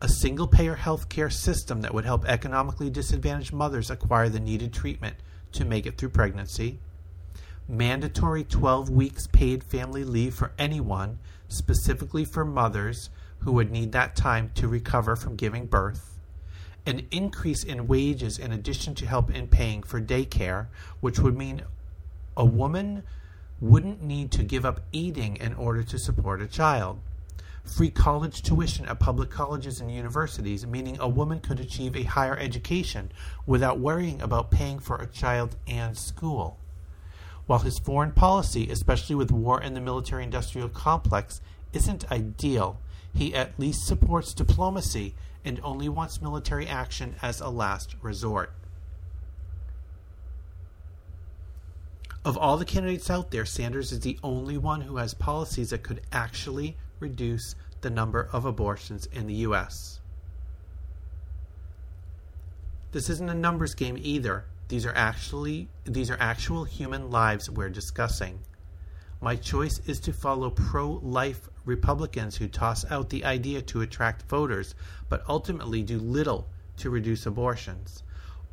a 0.00 0.08
single 0.08 0.46
payer 0.46 0.76
health 0.76 1.08
care 1.08 1.30
system 1.30 1.82
that 1.82 1.92
would 1.92 2.04
help 2.04 2.24
economically 2.24 2.88
disadvantaged 2.88 3.52
mothers 3.52 3.90
acquire 3.90 4.28
the 4.28 4.40
needed 4.40 4.72
treatment 4.72 5.16
to 5.52 5.64
make 5.64 5.86
it 5.86 5.98
through 5.98 6.10
pregnancy, 6.10 6.78
mandatory 7.68 8.42
12 8.44 8.88
weeks 8.88 9.26
paid 9.26 9.62
family 9.62 10.02
leave 10.02 10.34
for 10.34 10.52
anyone, 10.58 11.18
specifically 11.48 12.24
for 12.24 12.42
mothers 12.42 13.10
who 13.40 13.52
would 13.52 13.70
need 13.70 13.92
that 13.92 14.16
time 14.16 14.50
to 14.54 14.66
recover 14.66 15.14
from 15.14 15.36
giving 15.36 15.66
birth, 15.66 16.18
an 16.86 17.06
increase 17.10 17.62
in 17.62 17.86
wages 17.86 18.38
in 18.38 18.52
addition 18.52 18.94
to 18.94 19.06
help 19.06 19.30
in 19.30 19.46
paying 19.46 19.82
for 19.82 20.00
daycare, 20.00 20.68
which 21.00 21.18
would 21.18 21.36
mean 21.36 21.62
a 22.38 22.44
woman 22.44 23.02
wouldn't 23.60 24.02
need 24.02 24.30
to 24.30 24.42
give 24.42 24.64
up 24.64 24.80
eating 24.90 25.36
in 25.36 25.52
order 25.54 25.82
to 25.82 25.98
support 25.98 26.40
a 26.40 26.46
child. 26.46 26.98
Free 27.64 27.90
college 27.90 28.42
tuition 28.42 28.86
at 28.86 28.98
public 28.98 29.28
colleges 29.28 29.78
and 29.82 29.92
universities, 29.92 30.66
meaning 30.66 30.96
a 31.00 31.08
woman 31.08 31.40
could 31.40 31.60
achieve 31.60 31.94
a 31.94 32.04
higher 32.04 32.38
education 32.38 33.12
without 33.44 33.78
worrying 33.78 34.22
about 34.22 34.50
paying 34.50 34.78
for 34.78 34.96
a 34.96 35.06
child 35.06 35.56
and 35.66 35.98
school. 35.98 36.58
While 37.48 37.60
his 37.60 37.78
foreign 37.78 38.12
policy, 38.12 38.68
especially 38.70 39.16
with 39.16 39.32
war 39.32 39.58
and 39.58 39.74
the 39.74 39.80
military 39.80 40.22
industrial 40.22 40.68
complex, 40.68 41.40
isn't 41.72 42.12
ideal, 42.12 42.78
he 43.14 43.34
at 43.34 43.58
least 43.58 43.86
supports 43.86 44.34
diplomacy 44.34 45.14
and 45.46 45.58
only 45.64 45.88
wants 45.88 46.20
military 46.20 46.66
action 46.66 47.14
as 47.22 47.40
a 47.40 47.48
last 47.48 47.96
resort. 48.02 48.52
Of 52.22 52.36
all 52.36 52.58
the 52.58 52.66
candidates 52.66 53.08
out 53.08 53.30
there, 53.30 53.46
Sanders 53.46 53.92
is 53.92 54.00
the 54.00 54.18
only 54.22 54.58
one 54.58 54.82
who 54.82 54.98
has 54.98 55.14
policies 55.14 55.70
that 55.70 55.82
could 55.82 56.02
actually 56.12 56.76
reduce 57.00 57.54
the 57.80 57.88
number 57.88 58.28
of 58.30 58.44
abortions 58.44 59.06
in 59.06 59.26
the 59.26 59.34
U.S. 59.36 60.00
This 62.92 63.08
isn't 63.08 63.30
a 63.30 63.34
numbers 63.34 63.72
game 63.74 63.96
either. 63.98 64.44
These 64.68 64.84
are 64.84 64.94
actually 64.94 65.68
these 65.84 66.10
are 66.10 66.16
actual 66.20 66.64
human 66.64 67.10
lives 67.10 67.48
we're 67.50 67.70
discussing. 67.70 68.38
My 69.20 69.34
choice 69.34 69.80
is 69.86 69.98
to 70.00 70.12
follow 70.12 70.50
pro-life 70.50 71.48
Republicans 71.64 72.36
who 72.36 72.48
toss 72.48 72.84
out 72.90 73.10
the 73.10 73.24
idea 73.24 73.62
to 73.62 73.80
attract 73.80 74.28
voters, 74.28 74.74
but 75.08 75.24
ultimately 75.28 75.82
do 75.82 75.98
little 75.98 76.48
to 76.76 76.90
reduce 76.90 77.26
abortions, 77.26 78.04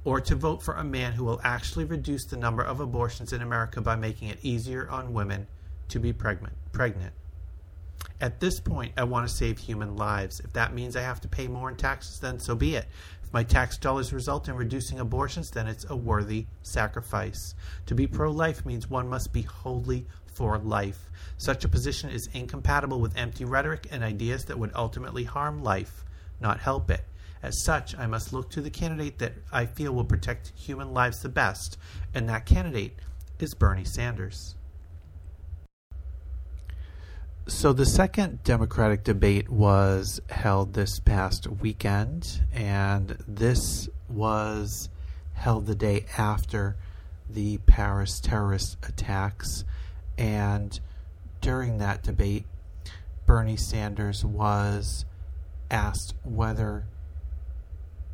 or 0.04 0.20
to 0.22 0.36
vote 0.36 0.64
for 0.64 0.74
a 0.74 0.84
man 0.84 1.14
who 1.14 1.26
will 1.26 1.42
actually 1.44 1.86
reduce 1.86 2.26
the 2.26 2.38
number 2.38 2.64
of 2.64 2.80
abortions 2.80 3.32
in 3.32 3.42
America 3.42 3.80
by 3.80 3.96
making 3.96 4.30
it 4.30 4.40
easier 4.42 4.90
on 4.90 5.14
women 5.14 5.48
to 5.90 6.00
be 6.00 6.14
pregnant. 6.14 6.56
Pregnant. 6.72 7.14
At 8.20 8.40
this 8.40 8.60
point, 8.60 8.94
I 8.98 9.04
want 9.04 9.28
to 9.28 9.34
save 9.34 9.58
human 9.58 9.98
lives. 9.98 10.40
If 10.40 10.54
that 10.54 10.74
means 10.74 10.96
I 10.96 11.02
have 11.02 11.22
to 11.22 11.28
pay 11.28 11.48
more 11.48 11.70
in 11.70 11.76
taxes, 11.76 12.20
then 12.20 12.40
so 12.40 12.56
be 12.56 12.76
it. 12.76 12.88
If 13.26 13.34
my 13.34 13.44
tax 13.44 13.80
dollars 13.80 14.14
result 14.14 14.50
in 14.50 14.56
reducing 14.56 15.00
abortions, 15.00 15.50
then 15.50 15.66
it's 15.66 15.90
a 15.90 15.96
worthy 15.96 16.46
sacrifice. 16.62 17.56
To 17.88 17.96
be 17.96 18.06
pro 18.06 18.30
life 18.32 18.64
means 18.68 18.88
one 18.88 19.10
must 19.10 19.34
be 19.34 19.42
wholly 19.42 20.06
for 20.36 20.60
life. 20.60 21.10
Such 21.38 21.66
a 21.66 21.70
position 21.70 22.12
is 22.12 22.30
incompatible 22.34 23.02
with 23.02 23.18
empty 23.18 23.44
rhetoric 23.44 23.88
and 23.90 24.04
ideas 24.04 24.46
that 24.46 24.60
would 24.60 24.72
ultimately 24.76 25.24
harm 25.24 25.64
life, 25.64 26.06
not 26.40 26.60
help 26.60 26.92
it. 26.92 27.04
As 27.42 27.64
such, 27.64 27.98
I 27.98 28.06
must 28.06 28.32
look 28.32 28.52
to 28.52 28.62
the 28.62 28.70
candidate 28.70 29.18
that 29.18 29.34
I 29.52 29.66
feel 29.66 29.92
will 29.92 30.06
protect 30.06 30.54
human 30.56 30.94
lives 30.94 31.22
the 31.22 31.30
best, 31.30 31.80
and 32.14 32.30
that 32.30 32.46
candidate 32.46 33.00
is 33.40 33.56
Bernie 33.56 33.86
Sanders. 33.86 34.54
So 37.48 37.74
the 37.74 37.86
second 37.86 38.44
Democratic 38.44 39.04
debate 39.04 39.50
was 39.50 40.20
held 40.32 40.74
this 40.74 41.00
past 41.00 41.46
weekend, 41.46 42.42
and 42.52 43.24
this 43.28 43.88
was 44.10 44.90
held 45.34 45.68
the 45.68 45.76
day 45.76 46.08
after 46.18 46.76
the 47.30 47.60
Paris 47.68 48.20
terrorist 48.20 48.78
attacks. 48.82 49.64
And 50.18 50.80
during 51.40 51.78
that 51.78 52.02
debate, 52.02 52.46
Bernie 53.28 53.58
Sanders 53.58 54.26
was 54.26 55.06
asked 55.70 56.16
whether 56.24 56.86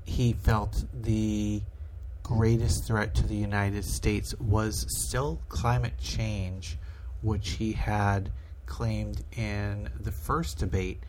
he 0.04 0.34
felt 0.34 0.84
the 0.94 1.62
greatest 2.22 2.86
threat 2.86 3.16
to 3.16 3.26
the 3.26 3.36
United 3.36 3.86
States 3.86 4.36
was 4.42 4.86
still 4.90 5.40
climate 5.48 5.98
change, 6.02 6.78
which 7.22 7.52
he 7.52 7.72
had 7.72 8.30
claimed 8.72 9.22
in 9.36 9.90
the 10.00 10.14
first 10.14 10.58
debate 10.58 11.04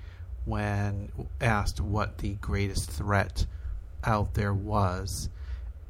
when 0.44 1.12
asked 1.40 1.80
what 1.80 2.18
the 2.18 2.34
greatest 2.34 2.90
threat 2.90 3.46
out 4.02 4.34
there 4.34 4.52
was. 4.52 5.28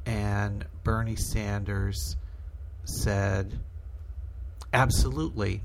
And 0.05 0.65
Bernie 0.83 1.15
Sanders 1.15 2.15
said, 2.85 3.59
absolutely. 4.71 5.61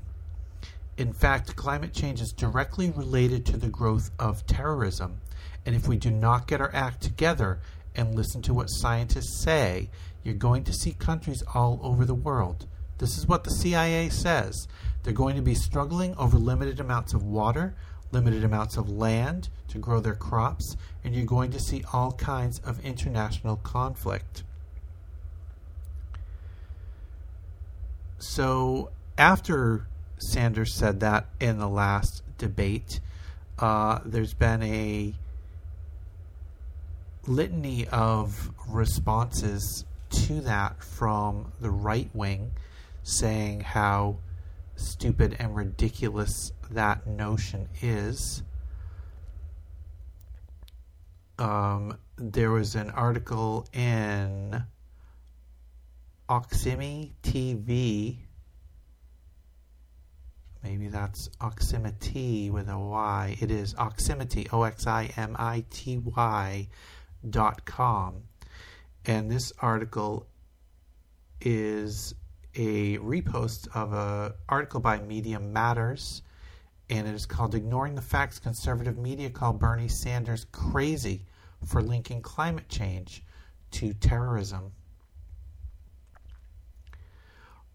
In 0.97 1.13
fact, 1.13 1.55
climate 1.55 1.93
change 1.93 2.21
is 2.21 2.33
directly 2.35 2.89
related 2.89 3.45
to 3.45 3.57
the 3.57 3.69
growth 3.69 4.09
of 4.17 4.47
terrorism. 4.47 5.21
And 5.63 5.75
if 5.75 5.87
we 5.87 5.95
do 5.95 6.09
not 6.09 6.47
get 6.47 6.59
our 6.59 6.73
act 6.73 7.03
together 7.03 7.59
and 7.95 8.15
listen 8.15 8.41
to 8.41 8.53
what 8.55 8.65
scientists 8.65 9.43
say, 9.43 9.91
you're 10.23 10.33
going 10.33 10.63
to 10.63 10.73
see 10.73 10.93
countries 10.93 11.43
all 11.53 11.79
over 11.83 12.03
the 12.03 12.15
world. 12.15 12.65
This 12.97 13.15
is 13.15 13.27
what 13.27 13.43
the 13.43 13.51
CIA 13.51 14.09
says. 14.09 14.67
They're 15.03 15.13
going 15.13 15.35
to 15.35 15.41
be 15.41 15.55
struggling 15.55 16.15
over 16.15 16.37
limited 16.37 16.79
amounts 16.79 17.13
of 17.13 17.23
water, 17.23 17.75
limited 18.11 18.43
amounts 18.43 18.77
of 18.77 18.89
land 18.89 19.49
to 19.69 19.77
grow 19.77 19.99
their 19.99 20.15
crops, 20.15 20.75
and 21.03 21.15
you're 21.15 21.25
going 21.25 21.51
to 21.51 21.59
see 21.59 21.83
all 21.93 22.11
kinds 22.13 22.59
of 22.59 22.83
international 22.83 23.57
conflict. 23.57 24.43
So, 28.17 28.91
after 29.17 29.87
Sanders 30.17 30.73
said 30.73 30.99
that 30.99 31.27
in 31.39 31.57
the 31.57 31.69
last 31.69 32.21
debate, 32.37 32.99
uh, 33.57 33.99
there's 34.03 34.33
been 34.33 34.61
a 34.63 35.13
litany 37.25 37.87
of 37.87 38.51
responses 38.67 39.85
to 40.09 40.41
that 40.41 40.83
from 40.83 41.51
the 41.61 41.69
right 41.69 42.09
wing 42.13 42.51
saying 43.03 43.61
how 43.61 44.17
stupid 44.79 45.35
and 45.39 45.55
ridiculous 45.55 46.51
that 46.71 47.05
notion 47.05 47.69
is. 47.81 48.43
Um, 51.37 51.97
there 52.17 52.51
was 52.51 52.75
an 52.75 52.89
article 52.89 53.65
in 53.73 54.63
Oximi 56.27 57.13
TV. 57.23 58.17
Maybe 60.63 60.89
that's 60.89 61.29
Oximity 61.39 62.49
with 62.51 62.67
a 62.67 62.77
Y. 62.77 63.37
It 63.39 63.49
is 63.49 63.73
Oximity, 63.75 64.47
O 64.51 64.63
X 64.63 64.85
I 64.85 65.09
M 65.15 65.35
I 65.39 65.63
T 65.69 65.97
Y 65.97 66.67
dot 67.27 67.65
com. 67.65 68.23
And 69.05 69.31
this 69.31 69.53
article 69.59 70.27
is 71.41 72.13
a 72.55 72.97
repost 72.97 73.67
of 73.75 73.93
an 73.93 74.33
article 74.47 74.79
by 74.79 74.99
Media 74.99 75.39
Matters, 75.39 76.21
and 76.89 77.07
it 77.07 77.13
is 77.13 77.25
called 77.25 77.55
Ignoring 77.55 77.95
the 77.95 78.01
Facts 78.01 78.39
Conservative 78.39 78.97
Media 78.97 79.29
Call 79.29 79.53
Bernie 79.53 79.87
Sanders 79.87 80.45
Crazy 80.51 81.25
for 81.65 81.81
Linking 81.81 82.21
Climate 82.21 82.67
Change 82.69 83.23
to 83.71 83.93
Terrorism. 83.93 84.71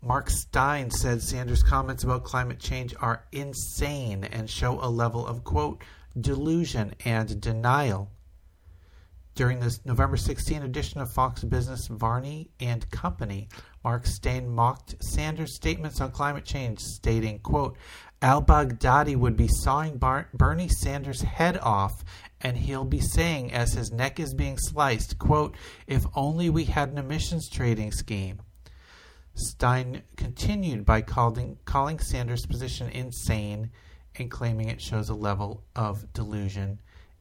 Mark 0.02 0.28
Steyn 0.28 0.90
said 0.90 1.22
Sanders' 1.22 1.62
comments 1.62 2.04
about 2.04 2.24
climate 2.24 2.58
change 2.58 2.94
are 3.00 3.24
insane 3.32 4.24
and 4.24 4.50
show 4.50 4.78
a 4.82 4.90
level 4.90 5.26
of, 5.26 5.44
quote, 5.44 5.82
delusion 6.20 6.94
and 7.06 7.40
denial. 7.40 8.10
During 9.34 9.58
this 9.58 9.84
November 9.84 10.16
16 10.16 10.62
edition 10.62 11.00
of 11.00 11.10
Fox 11.10 11.42
Business, 11.42 11.88
Varney 11.88 12.50
and 12.60 12.88
Company, 12.90 13.48
Mark 13.82 14.06
Steyn 14.06 14.48
mocked 14.48 14.94
Sanders' 15.02 15.56
statements 15.56 16.00
on 16.00 16.12
climate 16.12 16.44
change, 16.44 16.78
stating, 16.78 17.40
quote, 17.40 17.76
Al 18.22 18.40
Baghdadi 18.40 19.16
would 19.16 19.36
be 19.36 19.48
sawing 19.48 19.98
Bar- 19.98 20.28
Bernie 20.34 20.68
Sanders' 20.68 21.22
head 21.22 21.58
off, 21.58 22.04
and 22.40 22.56
he'll 22.56 22.84
be 22.84 23.00
saying 23.00 23.52
as 23.52 23.72
his 23.72 23.90
neck 23.90 24.20
is 24.20 24.34
being 24.34 24.56
sliced, 24.56 25.18
quote, 25.18 25.56
if 25.88 26.06
only 26.14 26.48
we 26.48 26.66
had 26.66 26.90
an 26.90 26.98
emissions 26.98 27.48
trading 27.50 27.90
scheme. 27.90 28.40
Steyn 29.34 30.02
continued 30.16 30.84
by 30.84 31.02
calling, 31.02 31.58
calling 31.64 31.98
Sanders' 31.98 32.46
position 32.46 32.88
insane 32.88 33.72
and 34.14 34.30
claiming 34.30 34.68
it 34.68 34.80
shows 34.80 35.08
a 35.08 35.14
level 35.14 35.64
of 35.74 36.12
delusion 36.12 36.78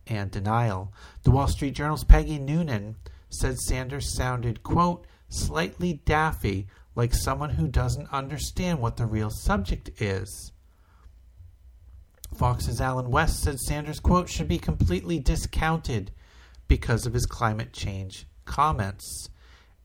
and 0.07 0.31
denial. 0.31 0.93
The 1.23 1.31
Wall 1.31 1.47
Street 1.47 1.75
Journal's 1.75 2.03
Peggy 2.03 2.39
Noonan 2.39 2.95
said 3.29 3.59
Sanders 3.59 4.15
sounded, 4.15 4.63
quote, 4.63 5.05
slightly 5.29 6.01
daffy, 6.05 6.67
like 6.95 7.13
someone 7.13 7.51
who 7.51 7.67
doesn't 7.67 8.13
understand 8.13 8.79
what 8.79 8.97
the 8.97 9.05
real 9.05 9.29
subject 9.29 9.89
is. 10.01 10.51
Fox's 12.35 12.81
Allen 12.81 13.09
West 13.09 13.41
said 13.41 13.59
Sanders' 13.59 13.99
quote 13.99 14.29
should 14.29 14.47
be 14.47 14.59
completely 14.59 15.19
discounted 15.19 16.11
because 16.67 17.05
of 17.05 17.13
his 17.13 17.25
climate 17.25 17.73
change 17.73 18.27
comments. 18.45 19.29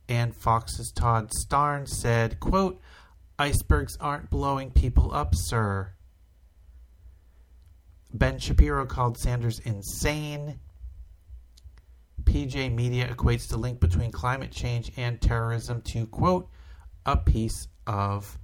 And 0.08 0.34
Fox's 0.34 0.90
Todd 0.90 1.30
Starnes 1.30 1.88
said, 1.88 2.40
quote, 2.40 2.80
Icebergs 3.38 3.96
aren't 4.00 4.30
blowing 4.30 4.70
people 4.70 5.14
up, 5.14 5.34
sir. 5.34 5.92
Ben 8.12 8.38
Shapiro 8.38 8.86
called 8.86 9.18
Sanders 9.18 9.58
insane. 9.60 10.58
PJ 12.24 12.74
Media 12.74 13.08
equates 13.08 13.48
the 13.48 13.56
link 13.56 13.80
between 13.80 14.10
climate 14.10 14.50
change 14.50 14.92
and 14.96 15.20
terrorism 15.20 15.82
to, 15.82 16.06
quote, 16.06 16.48
a 17.06 17.16
piece 17.16 17.68
of 17.86 18.38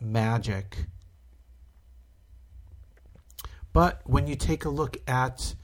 magic. 0.00 0.86
But 3.72 4.00
when 4.04 4.26
you 4.26 4.34
take 4.34 4.64
a 4.64 4.70
look 4.70 4.96
at 5.06 5.54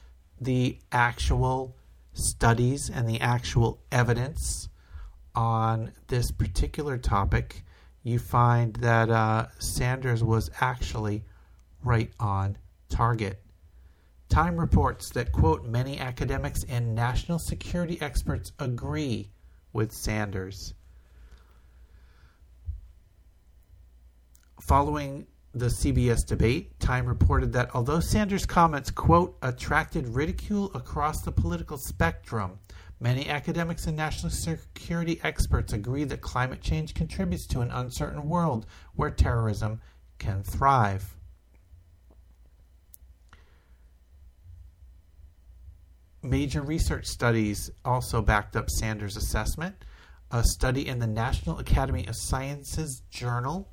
the 0.40 0.78
actual 0.92 1.76
studies 2.12 2.90
and 2.90 3.08
the 3.08 3.20
actual 3.20 3.80
evidence 3.90 4.68
on 5.34 5.92
this 6.08 6.30
particular 6.30 6.96
topic, 6.96 7.64
you 8.02 8.18
find 8.18 8.74
that 8.76 9.10
uh, 9.10 9.46
Sanders 9.58 10.22
was 10.22 10.50
actually 10.60 11.24
right 11.82 12.12
on 12.20 12.56
target. 12.88 13.43
Time 14.28 14.58
reports 14.58 15.10
that, 15.10 15.32
quote, 15.32 15.64
many 15.64 15.98
academics 15.98 16.64
and 16.64 16.94
national 16.94 17.38
security 17.38 17.98
experts 18.00 18.52
agree 18.58 19.30
with 19.72 19.92
Sanders. 19.92 20.74
Following 24.60 25.26
the 25.52 25.66
CBS 25.66 26.26
debate, 26.26 26.80
Time 26.80 27.06
reported 27.06 27.52
that 27.52 27.70
although 27.74 28.00
Sanders' 28.00 28.46
comments, 28.46 28.90
quote, 28.90 29.36
attracted 29.42 30.08
ridicule 30.08 30.70
across 30.74 31.20
the 31.20 31.30
political 31.30 31.76
spectrum, 31.78 32.58
many 32.98 33.28
academics 33.28 33.86
and 33.86 33.96
national 33.96 34.30
security 34.30 35.20
experts 35.22 35.72
agree 35.72 36.04
that 36.04 36.22
climate 36.22 36.60
change 36.60 36.94
contributes 36.94 37.46
to 37.46 37.60
an 37.60 37.70
uncertain 37.70 38.28
world 38.28 38.66
where 38.94 39.10
terrorism 39.10 39.80
can 40.18 40.42
thrive. 40.42 41.14
Major 46.24 46.62
research 46.62 47.04
studies 47.04 47.70
also 47.84 48.22
backed 48.22 48.56
up 48.56 48.70
Sanders' 48.70 49.18
assessment. 49.18 49.76
A 50.30 50.42
study 50.42 50.88
in 50.88 50.98
the 50.98 51.06
National 51.06 51.58
Academy 51.58 52.06
of 52.06 52.16
Sciences 52.16 53.02
Journal 53.10 53.70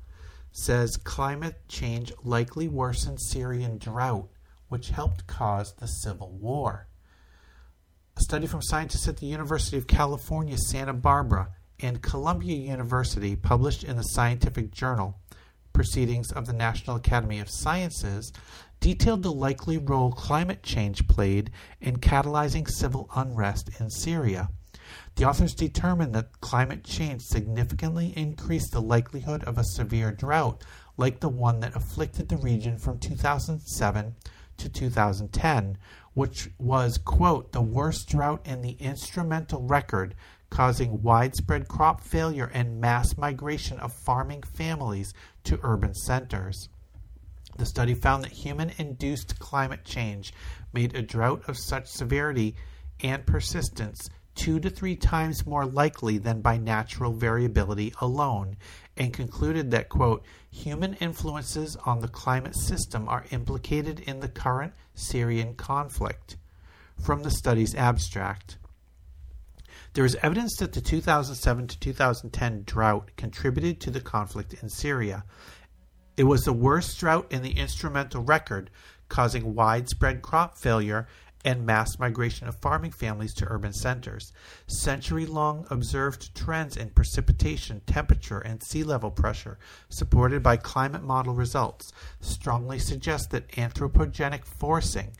says 0.50 0.98
climate 0.98 1.66
change 1.66 2.12
likely 2.22 2.68
worsened 2.68 3.22
Syrian 3.22 3.78
drought, 3.78 4.28
which 4.68 4.90
helped 4.90 5.26
cause 5.26 5.72
the 5.72 5.86
civil 5.86 6.30
war. 6.30 6.88
A 8.18 8.20
study 8.20 8.46
from 8.46 8.60
scientists 8.60 9.08
at 9.08 9.16
the 9.16 9.26
University 9.26 9.78
of 9.78 9.86
California, 9.86 10.58
Santa 10.58 10.92
Barbara, 10.92 11.54
and 11.80 12.02
Columbia 12.02 12.54
University, 12.54 13.34
published 13.34 13.82
in 13.82 13.96
the 13.96 14.02
Scientific 14.02 14.72
Journal 14.72 15.18
Proceedings 15.72 16.32
of 16.32 16.46
the 16.46 16.52
National 16.52 16.96
Academy 16.96 17.40
of 17.40 17.50
Sciences, 17.50 18.32
detailed 18.80 19.22
the 19.22 19.32
likely 19.32 19.78
role 19.78 20.12
climate 20.12 20.62
change 20.62 21.06
played 21.08 21.50
in 21.80 21.96
catalyzing 21.98 22.68
civil 22.68 23.08
unrest 23.14 23.70
in 23.78 23.88
Syria. 23.90 24.48
The 25.14 25.24
authors 25.24 25.54
determined 25.54 26.14
that 26.14 26.40
climate 26.40 26.84
change 26.84 27.22
significantly 27.22 28.12
increased 28.16 28.72
the 28.72 28.82
likelihood 28.82 29.44
of 29.44 29.58
a 29.58 29.64
severe 29.64 30.10
drought 30.10 30.64
like 30.96 31.20
the 31.20 31.28
one 31.28 31.60
that 31.60 31.76
afflicted 31.76 32.28
the 32.28 32.36
region 32.36 32.78
from 32.78 32.98
2007 32.98 34.16
to 34.58 34.68
2010, 34.68 35.78
which 36.14 36.50
was, 36.58 36.98
quote, 36.98 37.52
the 37.52 37.62
worst 37.62 38.08
drought 38.08 38.46
in 38.46 38.62
the 38.62 38.72
instrumental 38.72 39.62
record, 39.62 40.14
causing 40.52 41.02
widespread 41.02 41.66
crop 41.66 42.02
failure 42.02 42.50
and 42.52 42.78
mass 42.78 43.16
migration 43.16 43.80
of 43.80 43.90
farming 43.90 44.42
families 44.42 45.14
to 45.44 45.58
urban 45.62 45.94
centers. 45.94 46.68
The 47.56 47.64
study 47.64 47.94
found 47.94 48.22
that 48.22 48.32
human 48.32 48.70
induced 48.76 49.38
climate 49.38 49.82
change 49.82 50.34
made 50.74 50.94
a 50.94 51.00
drought 51.00 51.48
of 51.48 51.56
such 51.56 51.86
severity 51.86 52.54
and 53.02 53.24
persistence 53.24 54.10
two 54.34 54.60
to 54.60 54.68
three 54.68 54.94
times 54.94 55.46
more 55.46 55.64
likely 55.64 56.18
than 56.18 56.42
by 56.42 56.58
natural 56.58 57.12
variability 57.12 57.94
alone, 58.02 58.56
and 58.96 59.12
concluded 59.14 59.70
that, 59.70 59.88
quote, 59.88 60.22
human 60.50 60.94
influences 60.94 61.76
on 61.86 62.00
the 62.00 62.08
climate 62.08 62.56
system 62.56 63.08
are 63.08 63.24
implicated 63.30 64.00
in 64.00 64.20
the 64.20 64.28
current 64.28 64.74
Syrian 64.94 65.54
conflict. 65.54 66.36
From 67.02 67.22
the 67.22 67.30
study's 67.30 67.74
abstract. 67.74 68.58
There 69.94 70.06
is 70.06 70.16
evidence 70.22 70.56
that 70.56 70.72
the 70.72 70.80
2007 70.80 71.66
to 71.66 71.78
2010 71.78 72.62
drought 72.64 73.10
contributed 73.16 73.78
to 73.80 73.90
the 73.90 74.00
conflict 74.00 74.54
in 74.54 74.70
Syria. 74.70 75.24
It 76.16 76.24
was 76.24 76.44
the 76.44 76.52
worst 76.52 76.98
drought 76.98 77.30
in 77.30 77.42
the 77.42 77.58
instrumental 77.58 78.22
record, 78.22 78.70
causing 79.08 79.54
widespread 79.54 80.22
crop 80.22 80.56
failure 80.56 81.08
and 81.44 81.66
mass 81.66 81.98
migration 81.98 82.48
of 82.48 82.56
farming 82.56 82.92
families 82.92 83.34
to 83.34 83.46
urban 83.50 83.74
centers. 83.74 84.32
Century 84.66 85.26
long 85.26 85.66
observed 85.68 86.34
trends 86.34 86.76
in 86.76 86.88
precipitation, 86.90 87.82
temperature, 87.86 88.38
and 88.38 88.62
sea 88.62 88.84
level 88.84 89.10
pressure, 89.10 89.58
supported 89.90 90.42
by 90.42 90.56
climate 90.56 91.02
model 91.02 91.34
results, 91.34 91.92
strongly 92.20 92.78
suggest 92.78 93.30
that 93.30 93.48
anthropogenic 93.52 94.44
forcing 94.44 95.10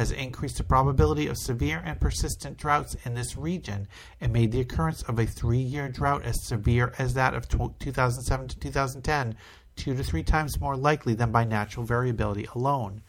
has 0.00 0.12
increased 0.12 0.56
the 0.56 0.64
probability 0.64 1.26
of 1.26 1.36
severe 1.36 1.82
and 1.84 2.00
persistent 2.00 2.56
droughts 2.56 2.96
in 3.04 3.12
this 3.12 3.36
region 3.36 3.86
and 4.18 4.32
made 4.32 4.50
the 4.50 4.58
occurrence 4.58 5.02
of 5.02 5.18
a 5.18 5.26
three 5.26 5.58
year 5.58 5.90
drought 5.90 6.24
as 6.24 6.42
severe 6.42 6.94
as 6.98 7.12
that 7.12 7.34
of 7.34 7.46
2007 7.46 8.48
to 8.48 8.58
2010 8.58 9.36
two 9.76 9.94
to 9.94 10.02
three 10.02 10.22
times 10.22 10.58
more 10.58 10.74
likely 10.74 11.12
than 11.12 11.30
by 11.30 11.44
natural 11.44 11.84
variability 11.84 12.48
alone 12.54 13.02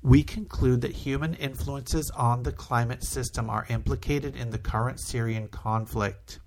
we 0.00 0.22
conclude 0.22 0.82
that 0.82 0.92
human 0.92 1.34
influences 1.34 2.12
on 2.12 2.44
the 2.44 2.52
climate 2.52 3.02
system 3.02 3.50
are 3.50 3.66
implicated 3.68 4.36
in 4.36 4.50
the 4.50 4.58
current 4.58 5.00
Syrian 5.00 5.48
conflict. 5.48 6.38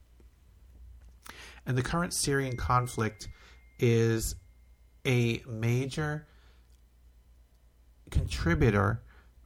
And 1.65 1.77
the 1.77 1.83
current 1.83 2.13
Syrian 2.13 2.55
conflict 2.55 3.27
is 3.79 4.35
a 5.05 5.43
major 5.45 6.25
contributor 8.09 9.01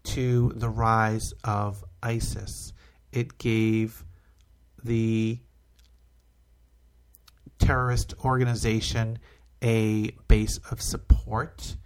to 0.05 0.51
the 0.55 0.69
rise 0.69 1.33
of 1.43 1.83
ISIS. 2.01 2.73
It 3.11 3.37
gave 3.37 4.03
the 4.83 5.39
terrorist 7.59 8.13
organization 8.23 9.19
a 9.61 10.11
base 10.27 10.59
of 10.69 10.81
support 10.81 11.77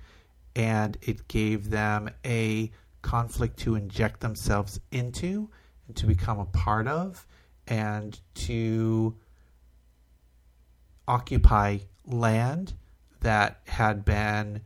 and 0.56 0.98
it 1.02 1.28
gave 1.28 1.70
them 1.70 2.10
a 2.26 2.72
conflict 3.02 3.58
to 3.60 3.76
inject 3.76 4.20
themselves 4.20 4.80
into 4.92 5.50
and 5.88 5.96
to 5.96 6.06
become 6.06 6.40
a 6.40 6.46
part 6.46 6.88
of 6.88 7.26
and 7.68 8.20
to 8.34 9.16
occupy 11.08 11.78
land 12.06 12.74
that 13.22 13.62
had 13.68 14.04
been 14.04 14.62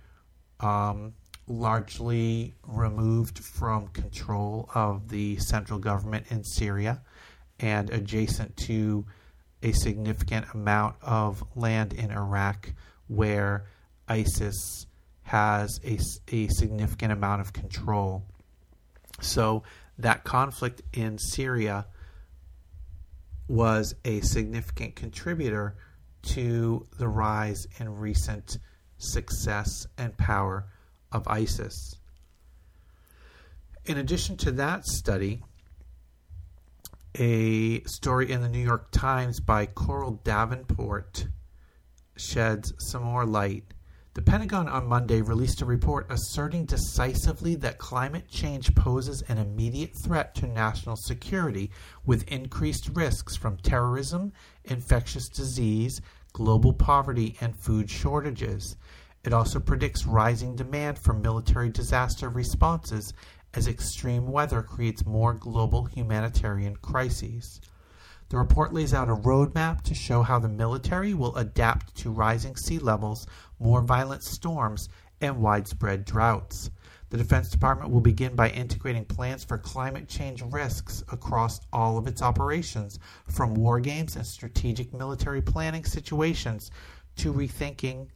um, 0.60 1.14
largely 1.47 2.53
removed 2.65 3.39
from 3.39 3.87
control 3.89 4.69
of 4.73 5.09
the 5.09 5.37
central 5.37 5.79
government 5.79 6.25
in 6.29 6.43
Syria 6.43 7.01
and 7.59 7.89
adjacent 7.89 8.55
to 8.57 9.05
a 9.61 9.71
significant 9.71 10.45
amount 10.53 10.95
of 11.01 11.43
land 11.55 11.93
in 11.93 12.11
Iraq 12.11 12.73
where 13.07 13.65
ISIS 14.07 14.85
has 15.23 15.79
a, 15.83 15.99
a 16.33 16.47
significant 16.49 17.11
amount 17.11 17.41
of 17.41 17.53
control. 17.53 18.25
So 19.21 19.63
that 19.97 20.23
conflict 20.23 20.81
in 20.93 21.17
Syria 21.17 21.85
was 23.47 23.95
a 24.03 24.21
significant 24.21 24.95
contributor 24.95 25.75
to 26.23 26.87
the 26.97 27.07
rise 27.07 27.67
in 27.79 27.97
recent 27.97 28.57
success 28.97 29.85
and 29.97 30.15
power 30.17 30.65
of 31.14 31.28
ISIS. 31.28 31.95
In 33.86 33.97
addition 33.97 34.38
to 34.38 34.51
that 34.53 34.86
study, 34.86 35.41
a 37.16 37.84
story 37.84 38.32
in 38.32 38.41
the 38.41 38.49
New 38.49 38.64
York 38.64 38.91
Times 38.91 39.39
by 39.39 39.68
Coral 39.68 40.20
Davenport 40.24 41.28
sheds 42.16 42.74
some 42.80 43.03
more 43.03 43.26
light. 43.26 43.66
The 44.16 44.22
Pentagon 44.22 44.68
on 44.68 44.88
Monday 44.88 45.22
released 45.22 45.61
a 45.61 45.66
report 45.66 46.05
asserting 46.09 46.66
decisively 46.66 47.55
that 47.55 47.80
climate 47.80 48.28
change 48.30 48.74
poses 48.76 49.24
an 49.24 49.39
immediate 49.39 49.95
threat 50.03 50.36
to 50.36 50.47
national 50.47 50.95
security 50.97 51.72
with 52.05 52.28
increased 52.32 52.89
risks 52.89 53.36
from 53.36 53.57
terrorism, 53.57 54.32
infectious 54.64 55.28
disease, 55.30 55.99
global 56.32 56.74
poverty, 56.74 57.36
and 57.41 57.55
food 57.55 57.89
shortages. 57.89 58.76
It 59.24 59.32
also 59.32 59.61
predicts 59.61 60.05
rising 60.05 60.57
demand 60.57 60.99
for 60.99 61.13
military 61.13 61.69
disaster 61.69 62.28
responses 62.28 63.13
as 63.53 63.67
extreme 63.67 64.28
weather 64.28 64.61
creates 64.61 65.05
more 65.05 65.34
global 65.34 65.86
humanitarian 65.86 66.76
crises. 66.76 67.61
The 68.28 68.38
report 68.38 68.74
lays 68.74 68.93
out 68.93 69.09
a 69.09 69.15
roadmap 69.15 69.84
to 69.84 69.93
show 69.93 70.24
how 70.24 70.39
the 70.39 70.49
military 70.49 71.13
will 71.13 71.36
adapt 71.38 71.95
to 71.99 72.11
rising 72.11 72.57
sea 72.57 72.80
levels, 72.80 73.26
more 73.59 73.82
violent 73.82 74.24
storms, 74.24 74.89
and 75.21 75.39
widespread 75.39 76.03
droughts. 76.03 76.69
The 77.09 77.17
Defense 77.17 77.49
Department 77.49 77.91
will 77.91 78.01
begin 78.01 78.36
by 78.36 78.49
integrating 78.49 79.05
plans 79.05 79.45
for 79.45 79.57
climate 79.57 80.09
change 80.09 80.41
risks 80.41 81.01
across 81.13 81.61
all 81.71 81.97
of 81.97 82.07
its 82.07 82.21
operations, 82.21 82.99
from 83.30 83.53
war 83.53 83.80
games 83.80 84.17
and 84.17 84.28
strategic 84.28 84.93
military 84.93 85.41
planning 85.41 85.86
situations 85.86 86.71
to 87.15 87.32
rethinking 87.32 88.09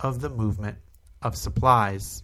of 0.00 0.20
the 0.20 0.30
movement 0.30 0.78
of 1.22 1.36
supplies. 1.36 2.22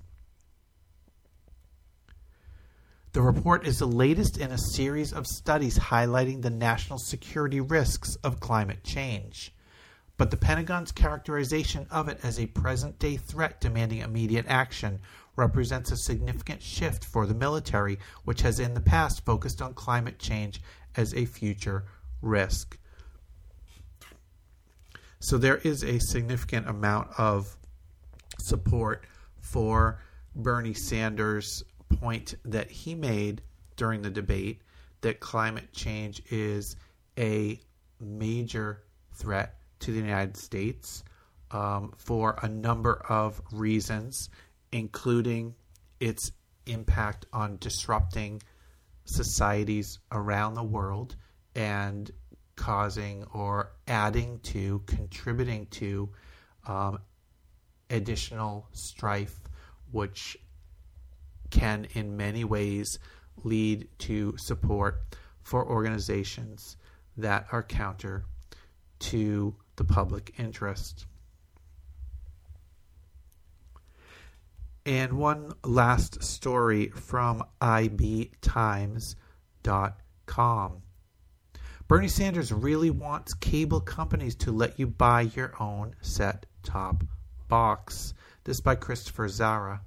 The 3.12 3.22
report 3.22 3.66
is 3.66 3.78
the 3.78 3.86
latest 3.86 4.38
in 4.38 4.50
a 4.50 4.58
series 4.58 5.12
of 5.12 5.26
studies 5.26 5.78
highlighting 5.78 6.42
the 6.42 6.50
national 6.50 6.98
security 6.98 7.60
risks 7.60 8.16
of 8.24 8.40
climate 8.40 8.82
change. 8.82 9.54
But 10.16 10.30
the 10.30 10.36
Pentagon's 10.36 10.92
characterization 10.92 11.86
of 11.90 12.08
it 12.08 12.18
as 12.22 12.38
a 12.38 12.46
present 12.46 12.98
day 12.98 13.16
threat 13.16 13.60
demanding 13.60 13.98
immediate 13.98 14.46
action 14.48 15.00
represents 15.36 15.90
a 15.90 15.96
significant 15.96 16.62
shift 16.62 17.04
for 17.04 17.26
the 17.26 17.34
military, 17.34 17.98
which 18.24 18.42
has 18.42 18.60
in 18.60 18.74
the 18.74 18.80
past 18.80 19.24
focused 19.24 19.60
on 19.60 19.74
climate 19.74 20.18
change 20.18 20.60
as 20.96 21.14
a 21.14 21.24
future 21.24 21.84
risk. 22.22 22.78
So 25.20 25.38
there 25.38 25.58
is 25.58 25.82
a 25.82 25.98
significant 26.00 26.68
amount 26.68 27.08
of 27.18 27.56
support 28.38 29.04
for 29.40 30.00
Bernie 30.34 30.74
Sanders' 30.74 31.62
point 32.00 32.34
that 32.44 32.70
he 32.70 32.94
made 32.94 33.42
during 33.76 34.02
the 34.02 34.10
debate 34.10 34.62
that 35.00 35.20
climate 35.20 35.72
change 35.72 36.22
is 36.30 36.76
a 37.18 37.60
major 38.00 38.82
threat 39.12 39.56
to 39.80 39.92
the 39.92 39.98
United 39.98 40.36
States 40.36 41.04
um, 41.50 41.92
for 41.96 42.38
a 42.42 42.48
number 42.48 42.94
of 43.08 43.40
reasons, 43.52 44.28
including 44.72 45.54
its 46.00 46.32
impact 46.66 47.26
on 47.32 47.58
disrupting 47.58 48.42
societies 49.04 49.98
around 50.10 50.54
the 50.54 50.62
world 50.62 51.16
and 51.54 52.10
causing 52.56 53.24
or 53.32 53.72
adding 53.86 54.38
to, 54.40 54.82
contributing 54.86 55.66
to 55.66 56.08
um, 56.66 56.98
additional 57.90 58.68
strife, 58.72 59.40
which 59.90 60.36
can 61.50 61.86
in 61.94 62.16
many 62.16 62.44
ways 62.44 62.98
lead 63.42 63.88
to 63.98 64.36
support 64.38 65.02
for 65.42 65.66
organizations 65.68 66.76
that 67.16 67.46
are 67.52 67.62
counter 67.62 68.24
to 68.98 69.54
the 69.76 69.84
public 69.84 70.34
interest. 70.38 71.06
And 74.86 75.14
one 75.14 75.52
last 75.64 76.22
story 76.22 76.88
from 76.88 77.42
ibtimes.com. 77.60 79.14
Bernie 81.86 82.08
Sanders 82.08 82.50
really 82.52 82.90
wants 82.90 83.34
cable 83.34 83.80
companies 83.80 84.34
to 84.36 84.50
let 84.52 84.78
you 84.78 84.86
buy 84.86 85.22
your 85.22 85.54
own 85.60 85.94
set 86.00 86.46
top 86.62 87.04
box. 87.48 88.12
This 88.44 88.60
by 88.60 88.74
Christopher 88.74 89.28
Zara. 89.28 89.80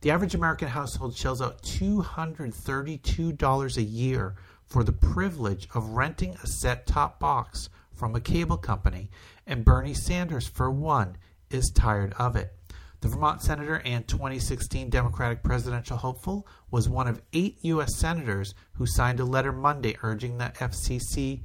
The 0.00 0.10
average 0.10 0.34
American 0.34 0.68
household 0.68 1.16
shells 1.16 1.42
out 1.42 1.62
$232 1.62 3.76
a 3.76 3.82
year 3.82 4.34
for 4.66 4.82
the 4.82 4.92
privilege 4.92 5.68
of 5.74 5.90
renting 5.90 6.36
a 6.42 6.46
set 6.46 6.86
top 6.86 7.20
box 7.20 7.68
from 7.92 8.14
a 8.14 8.20
cable 8.20 8.56
company, 8.56 9.10
and 9.46 9.64
Bernie 9.64 9.92
Sanders, 9.92 10.48
for 10.48 10.70
one, 10.70 11.18
is 11.50 11.70
tired 11.74 12.14
of 12.18 12.34
it. 12.34 12.54
The 13.00 13.08
Vermont 13.08 13.42
senator 13.42 13.82
and 13.84 14.06
2016 14.06 14.90
Democratic 14.90 15.42
presidential 15.42 15.96
hopeful 15.96 16.46
was 16.70 16.88
one 16.88 17.08
of 17.08 17.22
eight 17.32 17.58
U.S. 17.62 17.96
senators 17.96 18.54
who 18.74 18.86
signed 18.86 19.20
a 19.20 19.24
letter 19.24 19.52
Monday 19.52 19.96
urging 20.02 20.38
the 20.38 20.52
FCC 20.56 21.40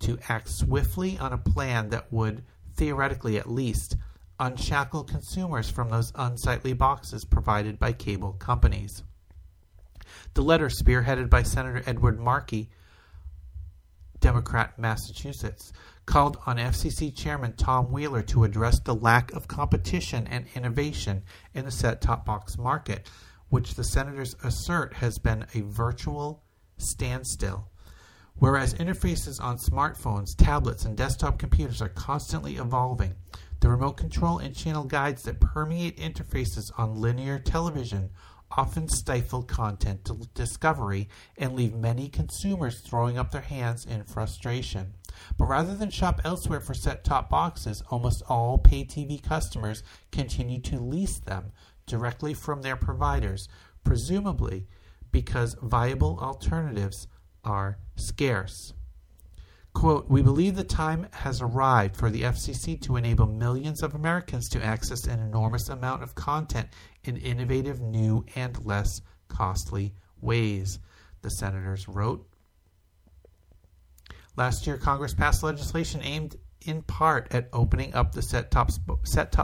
to 0.00 0.18
act 0.28 0.48
swiftly 0.48 1.18
on 1.18 1.32
a 1.32 1.38
plan 1.38 1.90
that 1.90 2.12
would, 2.12 2.44
theoretically 2.76 3.38
at 3.38 3.50
least, 3.50 3.96
unshackle 4.40 5.04
consumers 5.04 5.70
from 5.70 5.90
those 5.90 6.12
unsightly 6.16 6.72
boxes 6.72 7.24
provided 7.24 7.78
by 7.78 7.92
cable 7.92 8.32
companies. 8.32 9.04
The 10.34 10.42
letter, 10.42 10.68
spearheaded 10.68 11.30
by 11.30 11.42
Senator 11.42 11.82
Edward 11.86 12.18
Markey, 12.18 12.70
Democrat, 14.18 14.78
Massachusetts, 14.78 15.72
called 16.06 16.38
on 16.46 16.56
FCC 16.56 17.14
Chairman 17.14 17.52
Tom 17.52 17.92
Wheeler 17.92 18.22
to 18.22 18.44
address 18.44 18.80
the 18.80 18.94
lack 18.94 19.32
of 19.32 19.46
competition 19.46 20.26
and 20.26 20.46
innovation 20.54 21.22
in 21.54 21.64
the 21.64 21.70
set 21.70 22.00
top 22.00 22.24
box 22.24 22.58
market, 22.58 23.08
which 23.48 23.74
the 23.74 23.84
senators 23.84 24.34
assert 24.42 24.94
has 24.94 25.18
been 25.18 25.46
a 25.54 25.60
virtual 25.60 26.42
standstill. 26.78 27.68
Whereas 28.34 28.74
interfaces 28.74 29.42
on 29.42 29.58
smartphones, 29.58 30.34
tablets, 30.36 30.84
and 30.84 30.96
desktop 30.96 31.38
computers 31.38 31.82
are 31.82 31.88
constantly 31.90 32.56
evolving, 32.56 33.14
the 33.60 33.68
remote 33.68 33.96
control 33.96 34.38
and 34.38 34.56
channel 34.56 34.84
guides 34.84 35.22
that 35.22 35.40
permeate 35.40 35.98
interfaces 35.98 36.70
on 36.78 37.00
linear 37.00 37.38
television 37.38 38.10
often 38.52 38.88
stifle 38.88 39.42
content 39.42 40.08
discovery 40.34 41.08
and 41.36 41.54
leave 41.54 41.74
many 41.74 42.08
consumers 42.08 42.80
throwing 42.80 43.16
up 43.16 43.30
their 43.30 43.40
hands 43.40 43.84
in 43.84 44.02
frustration. 44.02 44.94
But 45.38 45.46
rather 45.46 45.76
than 45.76 45.90
shop 45.90 46.20
elsewhere 46.24 46.60
for 46.60 46.74
set 46.74 47.04
top 47.04 47.30
boxes, 47.30 47.82
almost 47.90 48.22
all 48.28 48.58
pay 48.58 48.84
TV 48.84 49.22
customers 49.22 49.82
continue 50.10 50.60
to 50.62 50.80
lease 50.80 51.20
them 51.20 51.52
directly 51.86 52.34
from 52.34 52.62
their 52.62 52.76
providers, 52.76 53.48
presumably 53.84 54.66
because 55.12 55.54
viable 55.62 56.18
alternatives 56.20 57.06
are 57.44 57.78
scarce. 57.96 58.72
Quote, 59.72 60.10
we 60.10 60.20
believe 60.20 60.56
the 60.56 60.64
time 60.64 61.06
has 61.12 61.40
arrived 61.40 61.96
for 61.96 62.10
the 62.10 62.22
FCC 62.22 62.80
to 62.82 62.96
enable 62.96 63.26
millions 63.26 63.82
of 63.82 63.94
Americans 63.94 64.48
to 64.50 64.62
access 64.62 65.06
an 65.06 65.20
enormous 65.20 65.68
amount 65.68 66.02
of 66.02 66.14
content 66.14 66.68
in 67.04 67.16
innovative, 67.16 67.80
new, 67.80 68.24
and 68.34 68.64
less 68.66 69.00
costly 69.28 69.94
ways, 70.20 70.80
the 71.22 71.30
senators 71.30 71.88
wrote. 71.88 72.26
Last 74.36 74.66
year, 74.66 74.76
Congress 74.76 75.14
passed 75.14 75.42
legislation 75.42 76.02
aimed 76.02 76.36
in 76.66 76.82
part 76.82 77.32
at 77.32 77.48
opening 77.52 77.94
up 77.94 78.12
the 78.12 78.20
set 78.22 78.50
top, 78.50 78.70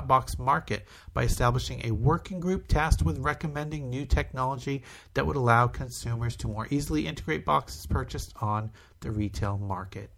box 0.07 0.39
market 0.39 0.87
by 1.15 1.23
establishing 1.23 1.81
a 1.85 1.91
working 1.93 2.41
group 2.41 2.69
tasked 2.69 3.03
with 3.03 3.19
recommending 3.19 3.89
new 3.89 4.05
technology 4.05 4.83
that 5.15 5.27
would 5.27 5.37
allow 5.37 5.67
consumers 5.67 6.37
to 6.37 6.49
more 6.49 6.67
easily 6.71 7.07
integrate 7.07 7.45
boxes 7.45 7.87
purchased 7.87 8.35
on 8.43 8.71
the 9.01 9.11
retail 9.11 9.57
market. 9.57 10.11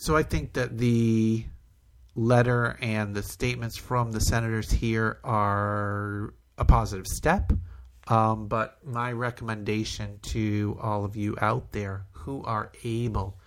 So 0.00 0.14
I 0.16 0.22
think 0.22 0.52
that 0.52 0.78
the 0.78 1.44
letter 2.14 2.78
and 2.80 3.16
the 3.16 3.22
statements 3.22 3.76
from 3.76 4.12
the 4.12 4.20
senators 4.20 4.70
here 4.70 5.18
are 5.24 6.34
a 6.56 6.64
positive 6.64 7.08
step. 7.08 7.52
Um, 8.06 8.46
but 8.46 8.78
my 8.86 9.10
recommendation 9.10 10.20
to 10.30 10.78
all 10.80 11.04
of 11.04 11.16
you 11.16 11.36
out 11.40 11.72
there 11.72 12.06
who 12.12 12.44
are 12.44 12.70
able 12.84 13.40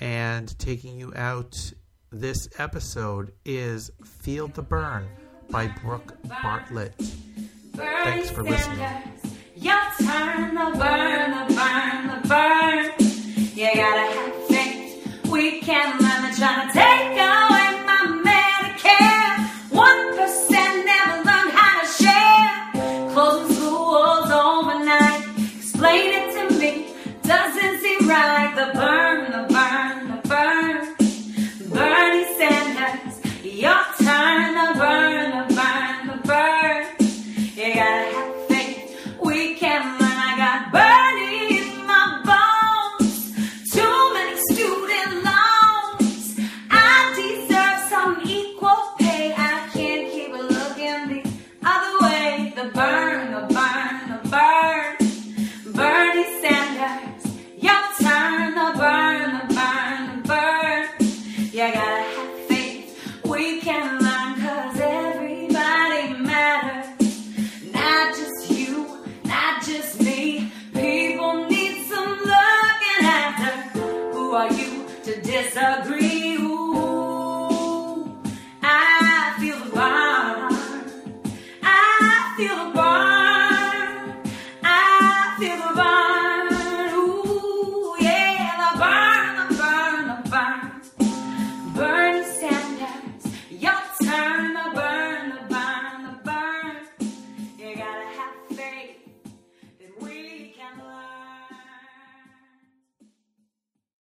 And 0.00 0.56
taking 0.58 1.00
you 1.00 1.12
out 1.16 1.72
this 2.10 2.48
episode 2.58 3.32
is 3.44 3.90
Feel 4.04 4.48
the 4.48 4.62
Burn 4.62 5.08
by 5.50 5.66
Brooke 5.66 6.16
Bartlett. 6.42 6.94
Thanks 7.74 8.30
for 8.30 8.42
listening. 8.42 8.78
Your 9.54 9.80
turn, 10.00 10.54
the 10.54 10.78
burn, 10.78 11.48
the 11.48 11.54
burn, 11.54 12.22
the 12.22 12.28
burn. 12.28 12.92
You 13.54 13.74
gotta 13.74 14.12
have 14.12 14.34
faith. 14.46 15.26
We 15.30 15.60
can 15.60 15.98
learn 15.98 16.30
to 16.30 16.38
try 16.38 16.66
to 16.66 16.72